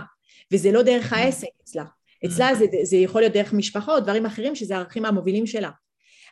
[0.53, 1.85] וזה לא דרך העסק אצלה.
[2.27, 5.71] אצלה זה, זה יכול להיות דרך משפחות, דברים אחרים שזה הערכים המובילים שלה.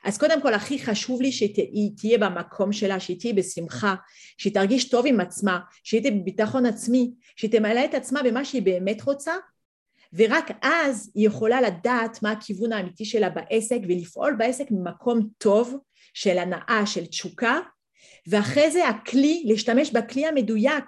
[0.05, 3.95] אז קודם כל הכי חשוב לי שהיא תהיה במקום שלה, שהיא תהיה בשמחה,
[4.39, 8.63] שהיא תרגיש טוב עם עצמה, שהיא תהיה בביטחון עצמי, שהיא תמלא את עצמה במה שהיא
[8.63, 9.33] באמת רוצה,
[10.13, 15.77] ורק אז היא יכולה לדעת מה הכיוון האמיתי שלה בעסק ולפעול בעסק ממקום טוב
[16.15, 17.59] של הנאה, של תשוקה,
[18.29, 20.85] ואחרי זה הכלי, להשתמש בכלי המדויק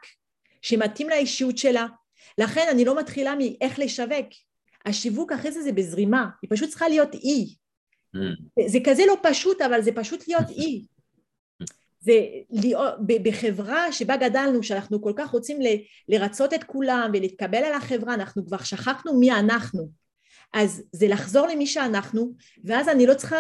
[0.63, 1.87] שמתאים לאישיות שלה.
[2.39, 4.27] לכן אני לא מתחילה מאיך לשווק.
[4.87, 7.55] השיווק אחרי זה זה בזרימה, היא פשוט צריכה להיות אי.
[8.17, 8.69] Mm.
[8.69, 10.87] זה כזה לא פשוט, אבל זה פשוט להיות אי.
[12.07, 12.13] זה
[12.51, 15.67] להיות, בחברה שבה גדלנו, שאנחנו כל כך רוצים ל,
[16.09, 19.89] לרצות את כולם ולהתקבל על החברה, אנחנו כבר שכחנו מי אנחנו.
[20.53, 22.35] אז זה לחזור למי שאנחנו,
[22.65, 23.37] ואז אני לא צריכה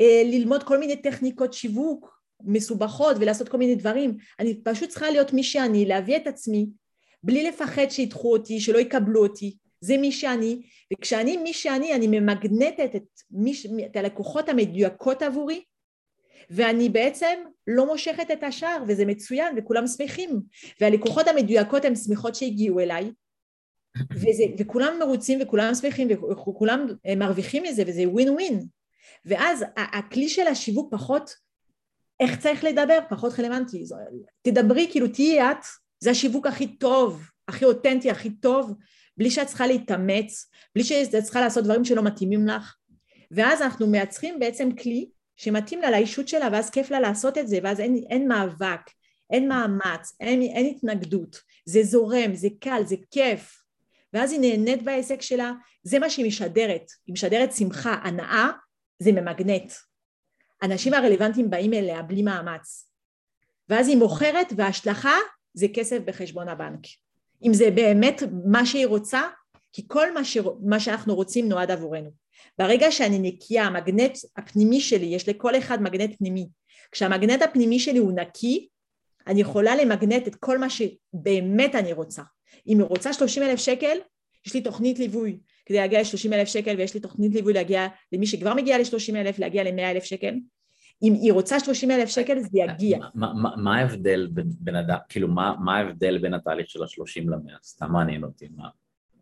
[0.00, 5.32] אה, ללמוד כל מיני טכניקות שיווק מסובכות ולעשות כל מיני דברים, אני פשוט צריכה להיות
[5.32, 6.66] מי שאני, להביא את עצמי,
[7.22, 10.62] בלי לפחד שידחו אותי, שלא יקבלו אותי, זה מי שאני,
[10.92, 13.52] וכשאני מי שאני, אני ממגנטת את, מי,
[13.86, 15.62] את הלקוחות המדויקות עבורי,
[16.50, 20.40] ואני בעצם לא מושכת את השאר, וזה מצוין, וכולם שמחים.
[20.80, 23.10] והלקוחות המדויקות הן שמחות שהגיעו אליי,
[24.14, 26.86] וזה, וכולם מרוצים וכולם שמחים וכולם
[27.16, 28.66] מרוויחים מזה, וזה ווין ווין.
[29.24, 31.30] ואז הכלי של השיווק פחות,
[32.20, 33.84] איך צריך לדבר, פחות רלוונטי.
[34.42, 35.64] תדברי, כאילו תהיי את,
[36.00, 38.74] זה השיווק הכי טוב, הכי אותנטי, הכי טוב,
[39.16, 42.74] בלי שאת צריכה להתאמץ, בלי שאת צריכה לעשות דברים שלא מתאימים לך.
[43.30, 47.58] ואז אנחנו מייצרים בעצם כלי שמתאים לה לאישות שלה, ואז כיף לה לעשות את זה,
[47.62, 48.80] ואז אין, אין מאבק,
[49.30, 53.62] אין מאמץ, אין, אין התנגדות, זה זורם, זה קל, זה כיף.
[54.12, 55.52] ואז היא נהנית בעסק שלה,
[55.82, 58.50] זה מה שהיא משדרת, היא משדרת שמחה, הנאה,
[58.98, 59.72] זה ממגנט.
[60.62, 62.90] אנשים הרלוונטיים באים אליה בלי מאמץ.
[63.68, 65.16] ואז היא מוכרת וההשלכה
[65.54, 66.80] זה כסף בחשבון הבנק.
[67.44, 69.22] אם זה באמת מה שהיא רוצה,
[69.72, 70.38] כי כל מה, ש...
[70.60, 72.10] מה שאנחנו רוצים נועד עבורנו.
[72.58, 76.48] ברגע שאני נקייה, המגנט הפנימי שלי, יש לכל אחד מגנט פנימי.
[76.92, 78.68] כשהמגנט הפנימי שלי הוא נקי,
[79.26, 82.22] אני יכולה למגנט את כל מה שבאמת אני רוצה.
[82.66, 83.98] אם היא רוצה 30 אלף שקל,
[84.48, 88.26] יש לי תוכנית ליווי כדי להגיע ל-30 אלף שקל ויש לי תוכנית ליווי להגיע למי
[88.26, 90.34] שכבר מגיע ל-30 אלף, להגיע ל-100 אלף שקל.
[91.02, 92.98] אם היא רוצה 30 אלף שקל זה יגיע.
[93.56, 97.58] מה ההבדל בין אדם, כאילו מה ההבדל בין התהליך של ה-30 ל-100?
[97.62, 98.68] סתם מעניין אותי, מה?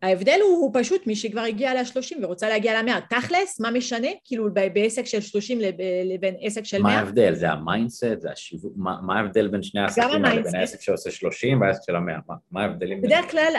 [0.02, 3.00] ההבדל הוא, הוא פשוט מי שכבר הגיע ל-30 ורוצה להגיע ל-100.
[3.10, 4.08] תכלס, מה משנה?
[4.24, 5.58] כאילו בעסק של 30
[6.04, 6.92] לבין עסק של 100?
[6.92, 7.34] מה ההבדל?
[7.34, 8.20] זה ה mindset?
[8.20, 8.72] זה השיווק?
[8.76, 10.42] מה, מה ההבדל בין שני העסקים האלה?
[10.42, 12.20] בין העסק שעושה 30 והעסק של ה-100?
[12.28, 13.02] מה, מה ההבדלים?
[13.02, 13.52] בדרך כלל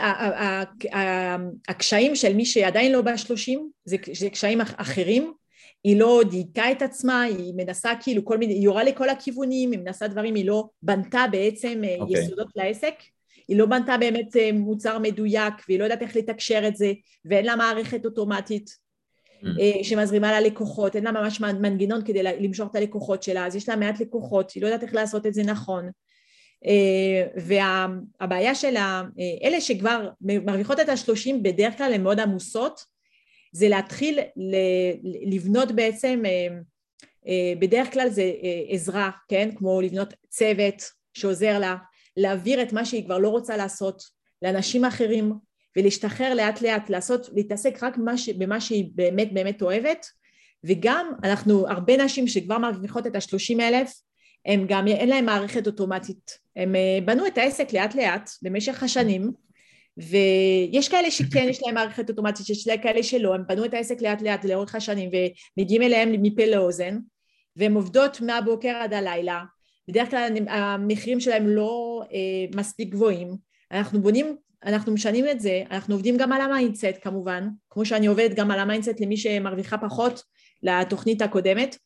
[1.68, 5.34] הקשיים של מי שעדיין לא ב-30 זה, זה קשיים אחרים.
[5.84, 9.80] היא לא דייקה את עצמה, היא מנסה כאילו כל מיני, היא יורה לכל הכיוונים, היא
[9.80, 11.88] מנסה דברים, היא לא בנתה בעצם okay.
[11.88, 12.24] אה, אוקיי.
[12.24, 12.94] יסודות לעסק.
[13.48, 16.94] היא לא בנתה באמת אה, מוצר מדויק והיא לא יודעת איך לתקשר את זה
[17.26, 19.48] ואין לה מערכת אוטומטית mm.
[19.60, 23.76] אה, שמזרימה ללקוחות, אין לה ממש מנגנון כדי למשוך את הלקוחות שלה, אז יש לה
[23.76, 25.90] מעט לקוחות, היא לא יודעת איך לעשות את זה נכון.
[26.66, 28.76] אה, והבעיה של
[29.44, 32.98] אלה שכבר מרוויחות את השלושים בדרך כלל הן מאוד עמוסות,
[33.52, 34.20] זה להתחיל
[35.26, 36.24] לבנות בעצם,
[37.60, 38.32] בדרך כלל זה
[38.70, 39.50] עזרה, כן?
[39.56, 40.84] כמו לבנות צוות
[41.14, 41.76] שעוזר לה,
[42.18, 44.04] להעביר את מה שהיא כבר לא רוצה לעשות
[44.42, 45.34] לאנשים אחרים
[45.78, 50.06] ולהשתחרר לאט לאט, לעשות, להתעסק רק ש, במה שהיא באמת באמת אוהבת.
[50.64, 53.94] וגם אנחנו הרבה נשים שכבר מרוויחות את השלושים אלף
[54.46, 56.40] הם גם אין להם מערכת אוטומטית.
[56.56, 59.32] הם אה, בנו את העסק לאט לאט במשך השנים
[59.98, 64.22] ויש כאלה שכן יש להם מערכת אוטומטית, יש כאלה שלא, הם בנו את העסק לאט
[64.22, 65.10] לאט לאורך השנים
[65.58, 66.98] ומגיעים אליהם מפה לאוזן
[67.56, 69.44] והם עובדות מהבוקר עד הלילה
[69.88, 73.38] בדרך כלל המחירים שלהם לא אה, מספיק גבוהים,
[73.72, 78.08] אנחנו בונים, אנחנו משנים את זה, אנחנו עובדים גם על ה mindset כמובן, כמו שאני
[78.08, 80.24] עובדת גם על ה mindset למי שמרוויחה פחות
[80.64, 81.78] לתוכנית הקודמת,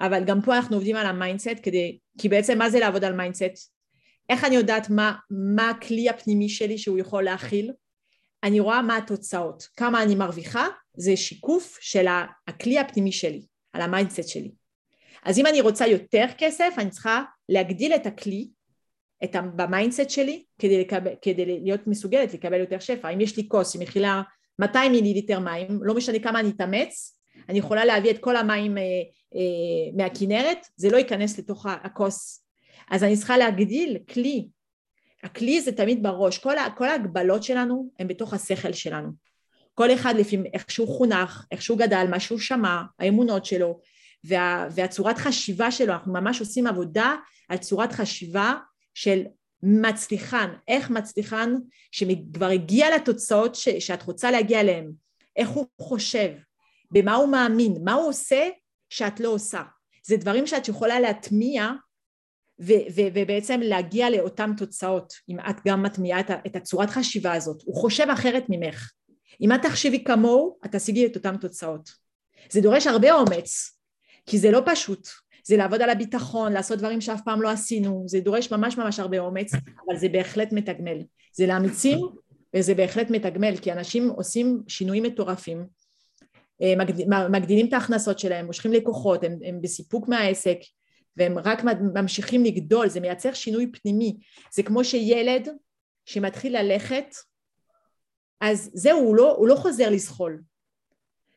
[0.00, 3.12] אבל גם פה אנחנו עובדים על ה mindset כדי, כי בעצם מה זה לעבוד על
[3.12, 3.74] mindset?
[4.28, 7.72] איך אני יודעת מה, מה הכלי הפנימי שלי שהוא יכול להכיל?
[8.44, 12.06] אני רואה מה התוצאות, כמה אני מרוויחה, זה שיקוף של
[12.48, 13.42] הכלי הפנימי שלי,
[13.72, 14.50] על ה mindset שלי.
[15.24, 18.48] אז אם אני רוצה יותר כסף, אני צריכה להגדיל את הכלי
[19.24, 23.08] את ב mindset שלי כדי, לקבל, כדי להיות מסוגלת לקבל יותר שפע.
[23.08, 24.22] אם יש לי כוס שמכילה
[24.58, 27.18] 200 מיליליטר מים, לא משנה כמה אני אתאמץ,
[27.48, 28.82] אני יכולה להביא את כל המים אה,
[29.34, 32.44] אה, מהכינרת, זה לא ייכנס לתוך הכוס.
[32.90, 34.48] אז אני צריכה להגדיל כלי.
[35.22, 39.08] הכלי זה תמיד בראש, כל, כל ההגבלות שלנו הן בתוך השכל שלנו.
[39.74, 43.80] כל אחד לפי איך שהוא חונך, איך שהוא גדל, מה שהוא שמע, האמונות שלו,
[44.24, 47.14] וה, והצורת חשיבה שלו, אנחנו ממש עושים עבודה
[47.48, 48.54] על צורת חשיבה
[48.94, 49.22] של
[49.62, 51.54] מצליחן, איך מצליחן
[51.90, 54.92] שכבר הגיע לתוצאות ש, שאת רוצה להגיע אליהן,
[55.36, 56.30] איך הוא חושב,
[56.90, 58.48] במה הוא מאמין, מה הוא עושה
[58.90, 59.62] שאת לא עושה.
[60.06, 61.70] זה דברים שאת יכולה להטמיע
[62.60, 67.62] ו- ו- ובעצם להגיע לאותן תוצאות, אם את גם מטמיעה את, את הצורת חשיבה הזאת.
[67.64, 68.92] הוא חושב אחרת ממך.
[69.40, 71.90] אם את תחשבי כמוהו, את תשיגי את אותן תוצאות.
[72.50, 73.73] זה דורש הרבה אומץ,
[74.26, 75.08] כי זה לא פשוט.
[75.46, 79.18] זה לעבוד על הביטחון, לעשות דברים שאף פעם לא עשינו, זה דורש ממש ממש הרבה
[79.18, 81.02] אומץ, אבל זה בהחלט מתגמל.
[81.32, 81.98] זה לאמיצים
[82.56, 85.66] וזה בהחלט מתגמל, כי אנשים עושים שינויים מטורפים,
[86.62, 86.74] אה,
[87.28, 90.58] מגדילים את ההכנסות שלהם, מושכים לקוחות, הם, הם בסיפוק מהעסק,
[91.16, 91.64] והם רק
[91.94, 94.16] ממשיכים לגדול, זה מייצר שינוי פנימי.
[94.54, 95.48] זה כמו שילד
[96.04, 97.14] שמתחיל ללכת,
[98.40, 100.42] אז זהו, הוא לא, הוא לא חוזר לזחול.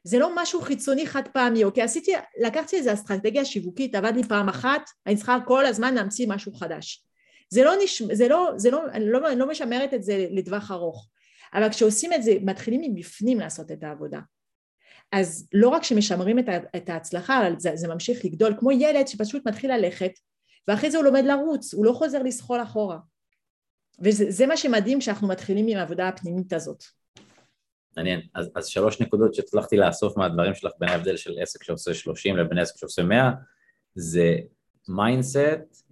[0.07, 1.83] זה לא משהו חיצוני חד פעמי, אוקיי?
[1.83, 6.53] עשיתי, לקחתי איזה אסטרטגיה שיווקית, עבד לי פעם אחת, אני צריכה כל הזמן להמציא משהו
[6.53, 7.05] חדש.
[7.49, 8.01] זה לא, נש...
[8.01, 11.09] זה לא, זה לא, אני לא, אני לא משמרת את זה לטווח ארוך,
[11.53, 14.19] אבל כשעושים את זה, מתחילים מבפנים לעשות את העבודה.
[15.11, 16.45] אז לא רק שמשמרים את,
[16.75, 20.11] את ההצלחה, זה, זה ממשיך לגדול, כמו ילד שפשוט מתחיל ללכת,
[20.67, 22.97] ואחרי זה הוא לומד לרוץ, הוא לא חוזר לזחול אחורה.
[23.99, 26.83] וזה מה שמדהים כשאנחנו מתחילים עם העבודה הפנימית הזאת.
[27.97, 28.21] מעניין.
[28.35, 32.57] אז, אז שלוש נקודות שהצלחתי לאסוף מהדברים שלך בין ההבדל של עסק שעושה 30 לבין
[32.57, 33.31] עסק שעושה 100,
[33.95, 34.35] זה
[34.89, 35.87] mindset,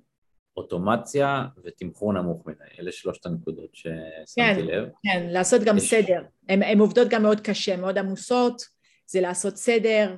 [0.57, 2.63] אוטומציה ותמחור נמוך מדי.
[2.79, 3.95] אלה שלושת הנקודות ששמתי
[4.35, 4.87] כן, לב.
[5.03, 5.89] כן, לעשות גם יש...
[5.89, 6.21] סדר.
[6.49, 8.61] הן עובדות גם מאוד קשה, מאוד עמוסות,
[9.07, 10.15] זה לעשות סדר.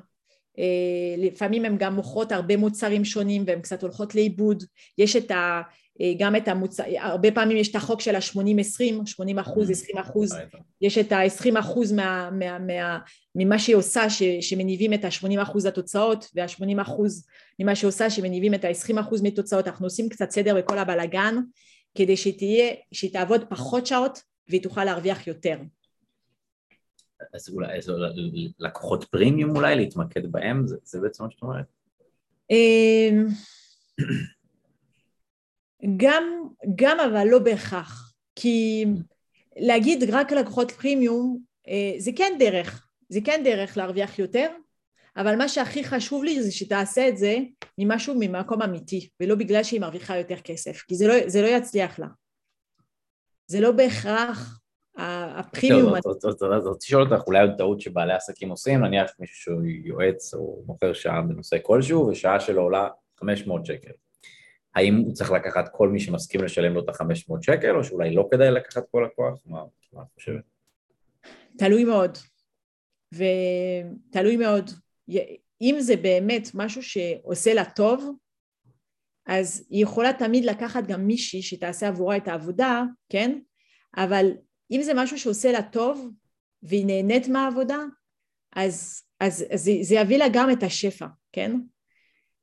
[0.59, 4.63] אה, לפעמים הן גם מוכרות הרבה מוצרים שונים והן קצת הולכות לאיבוד.
[4.97, 5.61] יש את ה...
[6.01, 10.35] אה, גם את המוצר, הרבה פעמים יש את החוק של ה-80-20, 80 אחוז, 20 אחוז,
[10.81, 12.99] יש את ה-20 אחוז מה, מה, מה,
[13.35, 17.27] ממה שהיא עושה ש, שמניבים את ה-80 אחוז התוצאות וה-80 אחוז
[17.59, 21.35] ממה שהיא עושה שמניבים את ה-20 אחוז מתוצאות, אנחנו עושים קצת סדר בכל הבלגן
[21.95, 25.57] כדי שהיא תהיה, שהיא תעבוד פחות שעות והיא תוכל להרוויח יותר.
[27.33, 27.91] אז אולי אז
[28.59, 31.65] לקוחות פרימיום אולי להתמקד בהם, זה, זה בעצם מה שאת אומרת?
[35.97, 36.23] גם,
[36.75, 38.85] גם אבל לא בהכרח, כי
[39.57, 44.49] להגיד רק לקוחות פרימיום אה, זה כן דרך, זה כן דרך להרוויח יותר,
[45.17, 47.37] אבל מה שהכי חשוב לי זה שתעשה את זה
[47.77, 51.99] ממשהו ממקום אמיתי, ולא בגלל שהיא מרוויחה יותר כסף, כי זה לא, זה לא יצליח
[51.99, 52.07] לה.
[53.47, 54.59] זה לא בהכרח
[54.97, 55.95] הפרימיום...
[55.95, 56.05] אז
[56.67, 60.93] רציתי לשאול אותך, אולי עוד טעות שבעלי עסקים עושים, נניח מישהו שהוא יועץ או מוכר
[60.93, 62.87] שעה בנושא כלשהו, ושעה שלו עולה
[63.19, 63.91] 500 שקל.
[64.77, 68.27] האם הוא צריך לקחת כל מי שמסכים לשלם לו את ה-500 שקל, או שאולי לא
[68.31, 69.39] כדאי לקחת כל לקוח?
[69.45, 69.63] מה,
[69.93, 70.43] מה את חושבת?
[71.57, 72.17] תלוי מאוד,
[73.13, 74.71] ותלוי מאוד.
[75.61, 78.11] אם זה באמת משהו שעושה לה טוב,
[79.25, 83.39] אז היא יכולה תמיד לקחת גם מישהי שתעשה עבורה את העבודה, כן?
[83.97, 84.31] אבל
[84.71, 86.09] אם זה משהו שעושה לה טוב
[86.63, 87.79] והיא נהנית מהעבודה,
[88.55, 91.51] אז, אז, אז זה, זה יביא לה גם את השפע, כן?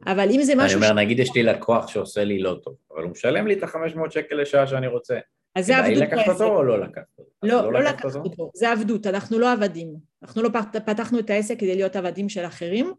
[0.06, 0.78] אבל אם זה משהו...
[0.78, 1.04] אני אומר, ש...
[1.04, 4.36] נגיד יש לי לקוח שעושה לי לא טוב, אבל הוא משלם לי את ה-500 שקל
[4.36, 5.18] לשעה שאני רוצה.
[5.54, 7.30] אז זה עבדות לקחת אותו או לא לקחת אותו?
[7.42, 8.18] לא, לא, לא לקחת אותו.
[8.18, 9.94] אותו, זה עבדות, אנחנו לא עבדים.
[10.22, 10.48] אנחנו לא
[10.86, 12.92] פתחנו את העסק כדי להיות עבדים של אחרים,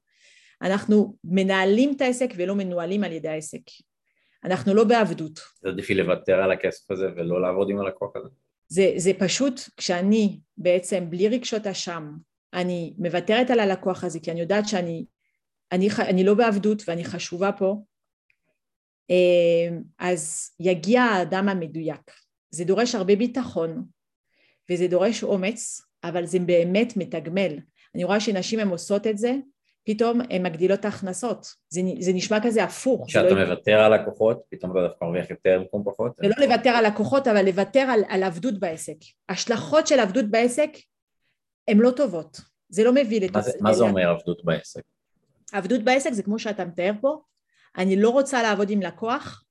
[0.61, 3.61] אנחנו מנהלים את העסק ולא מנוהלים על ידי העסק.
[4.43, 5.39] אנחנו לא בעבדות.
[5.61, 8.29] זה עדיף לי לוותר על הכסף הזה ולא לעבוד עם הלקוח הזה.
[8.67, 12.11] זה, זה פשוט, כשאני בעצם בלי רגשות אשם,
[12.53, 15.05] אני מוותרת על הלקוח הזה כי אני יודעת שאני
[15.75, 17.75] אני, אני לא בעבדות ואני חשובה פה,
[19.11, 22.11] אה, אז יגיע האדם המדויק.
[22.49, 23.85] זה דורש הרבה ביטחון
[24.71, 27.59] וזה דורש אומץ, אבל זה באמת מתגמל.
[27.95, 29.35] אני רואה שנשים הן עושות את זה,
[29.85, 31.47] פתאום הן מגדילות את ההכנסות.
[31.69, 33.05] זה, זה נשמע כזה הפוך.
[33.07, 33.45] כשאתה לא...
[33.45, 36.15] מוותר על לקוחות, פתאום אתה דווקא מרוויח יותר במקום פחות?
[36.15, 38.97] זה לא לוותר על לקוחות, אבל לוותר על, על עבדות בעסק.
[39.29, 40.69] השלכות של עבדות בעסק
[41.67, 42.41] הן לא טובות.
[42.69, 43.41] זה לא מביא לתוצאה.
[43.41, 44.81] מה, זה, מה זה אומר עבדות בעסק?
[45.51, 47.21] עבדות בעסק זה כמו שאתה מתאר פה,
[47.77, 49.43] אני לא רוצה לעבוד עם לקוח,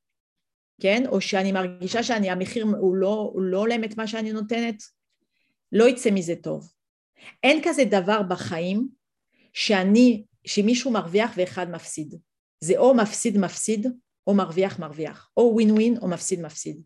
[0.80, 4.82] כן, או שאני מרגישה שהמחיר הוא לא, הוא לא הולם את מה שאני נותנת,
[5.72, 6.72] לא יצא מזה טוב.
[7.42, 8.88] אין כזה דבר בחיים
[9.52, 12.14] שאני, שמישהו מרוויח ואחד מפסיד.
[12.60, 13.86] זה או מפסיד מפסיד
[14.26, 16.82] או מרוויח מרוויח, או ווין ווין או מפסיד מפסיד.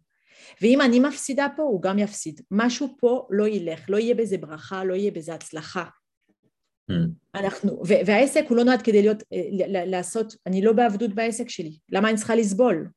[0.63, 2.41] ואם אני מפסידה פה הוא גם יפסיד.
[2.51, 5.85] משהו פה לא ילך, לא יהיה בזה ברכה, לא יהיה בזה הצלחה.
[7.35, 12.09] אנחנו, והעסק הוא לא נועד כדי להיות, אה, לעשות, אני לא בעבדות בעסק שלי, למה
[12.09, 12.89] אני צריכה לסבול?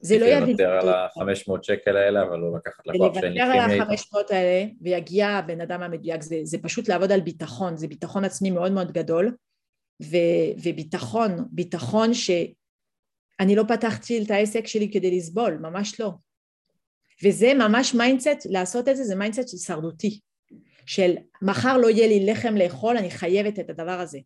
[0.00, 0.46] זה לא יביא...
[0.46, 3.52] לוותר על ה-500 שקל האלה, אבל לא לקחת לקוח שאין לי איתו.
[3.52, 7.88] לוותר על ה-500 האלה, ויגיע הבן אדם המדויק, זה, זה פשוט לעבוד על ביטחון, זה
[7.88, 9.36] ביטחון עצמי מאוד מאוד גדול,
[10.02, 10.16] ו,
[10.62, 16.12] וביטחון, ביטחון שאני לא פתחתי את העסק שלי כדי לסבול, ממש לא.
[17.24, 20.20] וזה ממש mindset, לעשות את זה, זה mindset הישרדותי.
[20.88, 24.18] של מחר לא יהיה לי לחם לאכול, אני חייבת את הדבר הזה.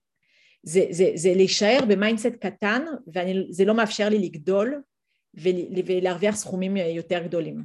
[0.63, 4.83] זה, זה, זה להישאר ב mindset קטן, וזה לא מאפשר לי לגדול
[5.87, 7.65] ולהרוויח סכומים יותר גדולים.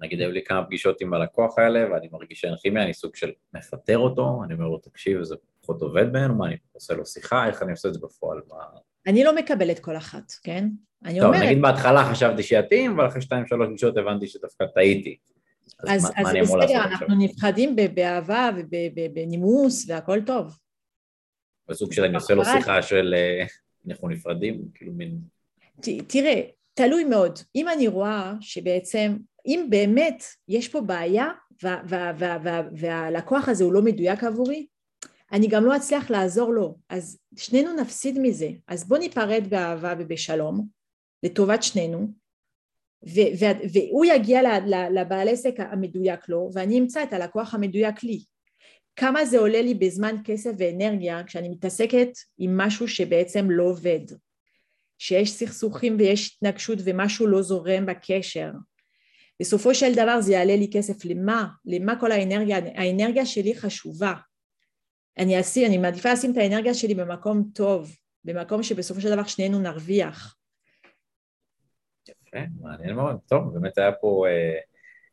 [0.00, 3.32] נגיד היו לי כמה פגישות עם הלקוח האלה, ואני מרגיש שאין כימיה, אני סוג של
[3.54, 7.46] מפטר אותו, אני אומר לו, תקשיב, זה פחות עובד בינינו, מה, אני עושה לו שיחה,
[7.46, 8.40] איך אני עושה את זה בפועל?
[8.48, 8.56] מה...
[9.06, 10.68] אני לא מקבלת כל אחת, כן?
[11.04, 11.42] אני טוב, אומרת...
[11.42, 15.16] נגיד בהתחלה חשבתי שיתאים, אבל אחרי שתיים שלוש פגישות הבנתי שדווקא טעיתי.
[15.88, 18.50] אז, אז, אז בסדר, אנחנו נפחדים באהבה
[18.96, 20.58] ובנימוס והכל טוב.
[21.68, 23.46] בסוג של אני עושה לו שיחה של אה,
[23.88, 25.18] אנחנו נפרדים, כאילו מין...
[26.08, 26.40] תראה,
[26.74, 27.38] תלוי מאוד.
[27.56, 31.28] אם אני רואה שבעצם, אם באמת יש פה בעיה
[32.72, 34.66] והלקוח הזה הוא לא מדויק עבורי,
[35.32, 38.48] אני גם לא אצליח לעזור לו, אז שנינו נפסיד מזה.
[38.68, 40.66] אז בוא ניפרד באהבה ובשלום,
[41.22, 42.08] לטובת שנינו,
[43.72, 44.40] והוא יגיע
[44.90, 48.24] לבעל עסק המדויק לו, ואני אמצא את הלקוח המדויק לי.
[48.96, 54.00] כמה זה עולה לי בזמן כסף ואנרגיה כשאני מתעסקת עם משהו שבעצם לא עובד,
[54.98, 58.50] שיש סכסוכים ויש התנגשות ומשהו לא זורם בקשר.
[59.40, 61.46] בסופו של דבר זה יעלה לי כסף, למה?
[61.64, 62.58] למה כל האנרגיה?
[62.74, 64.14] האנרגיה שלי חשובה.
[65.18, 69.58] אני, אשים, אני מעדיפה לשים את האנרגיה שלי במקום טוב, במקום שבסופו של דבר שנינו
[69.58, 70.36] נרוויח.
[72.36, 73.16] יפה, מעניין מאוד.
[73.26, 74.58] טוב, באמת היה פה אה,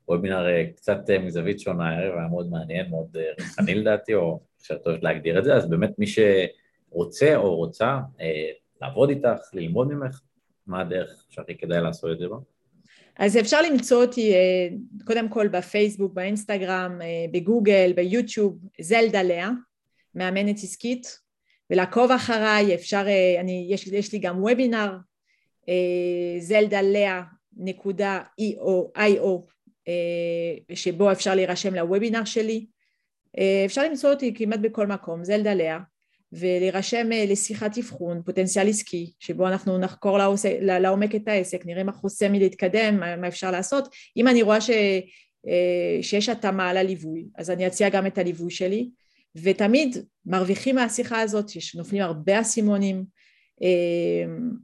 [0.08, 4.40] וובינר אה, קצת אה, מזווית שונה הערב, היה מאוד מעניין, מאוד אה, ריחני לדעתי, או
[4.62, 8.50] אפשר טוב להגדיר את זה, אז באמת מי שרוצה או רוצה אה,
[8.82, 10.22] לעבוד איתך, ללמוד ממך,
[10.68, 12.36] מה הדרך שהכי כדאי לעשות את זה בה?
[13.18, 14.68] אז אפשר למצוא אותי אה,
[15.06, 19.50] קודם כל בפייסבוק, באינסטגרם, אה, בגוגל, ביוטיוב, זלדה לאה,
[20.16, 21.20] מאמנת עסקית,
[21.70, 23.06] ולעקוב אחריי, אפשר,
[23.40, 24.98] אני, יש, יש לי גם וובינר,
[26.40, 27.22] זלדה לאה
[27.58, 28.22] נקודה
[28.98, 29.48] איי-או
[29.88, 32.66] אה, שבו אפשר להירשם לוובינר שלי.
[33.38, 35.80] אה, אפשר למצוא אותי כמעט בכל מקום, זלדה לאה,
[36.32, 40.18] ולהירשם אה, לשיחת אבחון, פוטנציאל עסקי, שבו אנחנו נחקור
[40.62, 43.88] לעומק את העסק, נראה מה חוסם מלהתקדם, מה אפשר לעשות.
[44.18, 44.70] אם אני רואה ש,
[46.02, 48.90] שיש התאמה לליווי, אז אני אציע גם את הליווי שלי,
[49.36, 53.06] ותמיד מרוויחים מהשיחה הזאת, שנופלים הרבה אסימונים,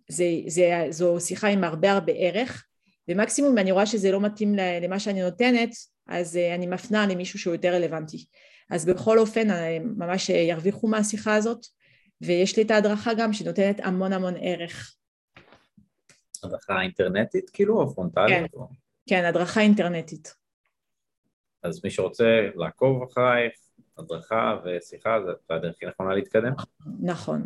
[0.10, 2.66] זה, זה, זו שיחה עם הרבה הרבה ערך,
[3.08, 5.70] ומקסימום אם אני רואה שזה לא מתאים למה שאני נותנת,
[6.08, 8.26] אז אה, אני מפנה למישהו שהוא יותר רלוונטי.
[8.70, 11.66] אז בכל אופן אה, ממש ירוויחו מהשיחה הזאת,
[12.22, 14.96] ויש לי את ההדרכה גם שנותנת המון המון ערך.
[16.44, 18.30] הדרכה אינטרנטית כאילו או פרונטלית?
[18.30, 18.68] כן, או...
[19.10, 20.34] כן, הדרכה אינטרנטית.
[21.64, 23.54] אז מי שרוצה לעקוב אחרייך,
[23.98, 26.52] הדרכה ושיחה, זה הדרך הכי נכונה להתקדם?
[27.00, 27.46] נכון.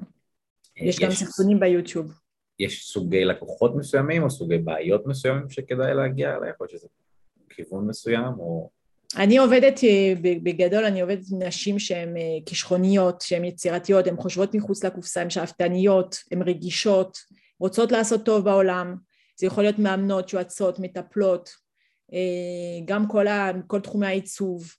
[0.78, 2.19] יש, גם סרטונים ביוטיוב.
[2.59, 6.88] יש סוגי לקוחות מסוימים או סוגי בעיות מסוימים שכדאי להגיע אליהם, או שזה
[7.49, 8.69] כיוון מסוים או...
[9.17, 10.13] אני עובדת, אה,
[10.43, 15.30] בגדול אני עובדת עם נשים שהן אה, כישרוניות, שהן יצירתיות, הן חושבות מחוץ לקופסה, הן
[15.30, 17.17] שאפתניות, הן רגישות,
[17.59, 18.95] רוצות לעשות טוב בעולם,
[19.39, 21.49] זה יכול להיות מאמנות, שועצות, מטפלות,
[22.13, 24.74] אה, גם כל, ה, כל תחומי העיצוב,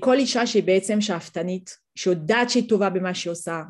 [0.00, 3.62] כל אישה שהיא בעצם שאפתנית, שיודעת שהיא טובה במה שהיא עושה,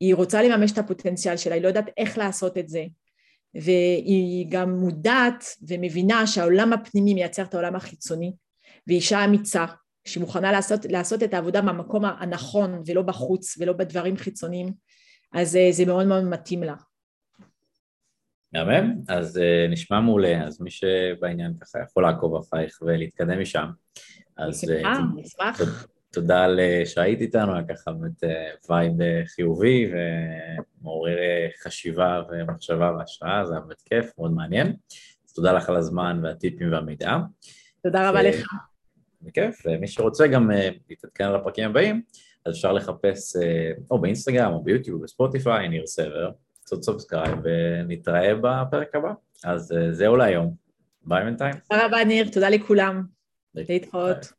[0.00, 2.84] היא רוצה לממש את הפוטנציאל שלה, היא לא יודעת איך לעשות את זה,
[3.54, 8.32] והיא גם מודעת ומבינה שהעולם הפנימי מייצר את העולם החיצוני,
[8.86, 9.64] והיא אישה אמיצה
[10.04, 14.72] שמוכנה לעשות, לעשות את העבודה במקום הנכון ולא בחוץ ולא בדברים חיצוניים,
[15.32, 16.74] אז אה, זה מאוד מאוד מתאים לה.
[18.52, 23.66] מהמם, אז uh, נשמע מעולה, אז מי שבעניין ככה יכול לעקוב אחרייך ולהתקדם משם.
[24.36, 24.70] אז...
[24.70, 25.86] אה, נשמח.
[26.10, 28.24] תודה על שהיית איתנו, היה ככה באמת
[28.70, 29.92] vibe אה, חיובי
[30.80, 34.76] ומעורר אה, חשיבה ומחשבה והשראה, זה היה באמת כיף, מאוד מעניין.
[35.26, 37.16] אז תודה לך על הזמן והטיפים והמידע.
[37.82, 38.52] תודה רבה לך.
[39.22, 42.02] בכיף, ומי שרוצה גם אה, להתעדכן על הפרקים הבאים,
[42.46, 43.36] אז אפשר לחפש
[43.90, 46.30] או באינסטגרם או ביוטיוב, בספוטיפיי, ניר סבר,
[46.62, 49.12] לעשות subscribe ונתראה בפרק הבא.
[49.44, 50.54] אז זהו להיום.
[51.02, 51.54] ביי בינתיים.
[51.70, 53.02] תודה רבה ניר, תודה לכולם.
[53.54, 54.32] להתראות.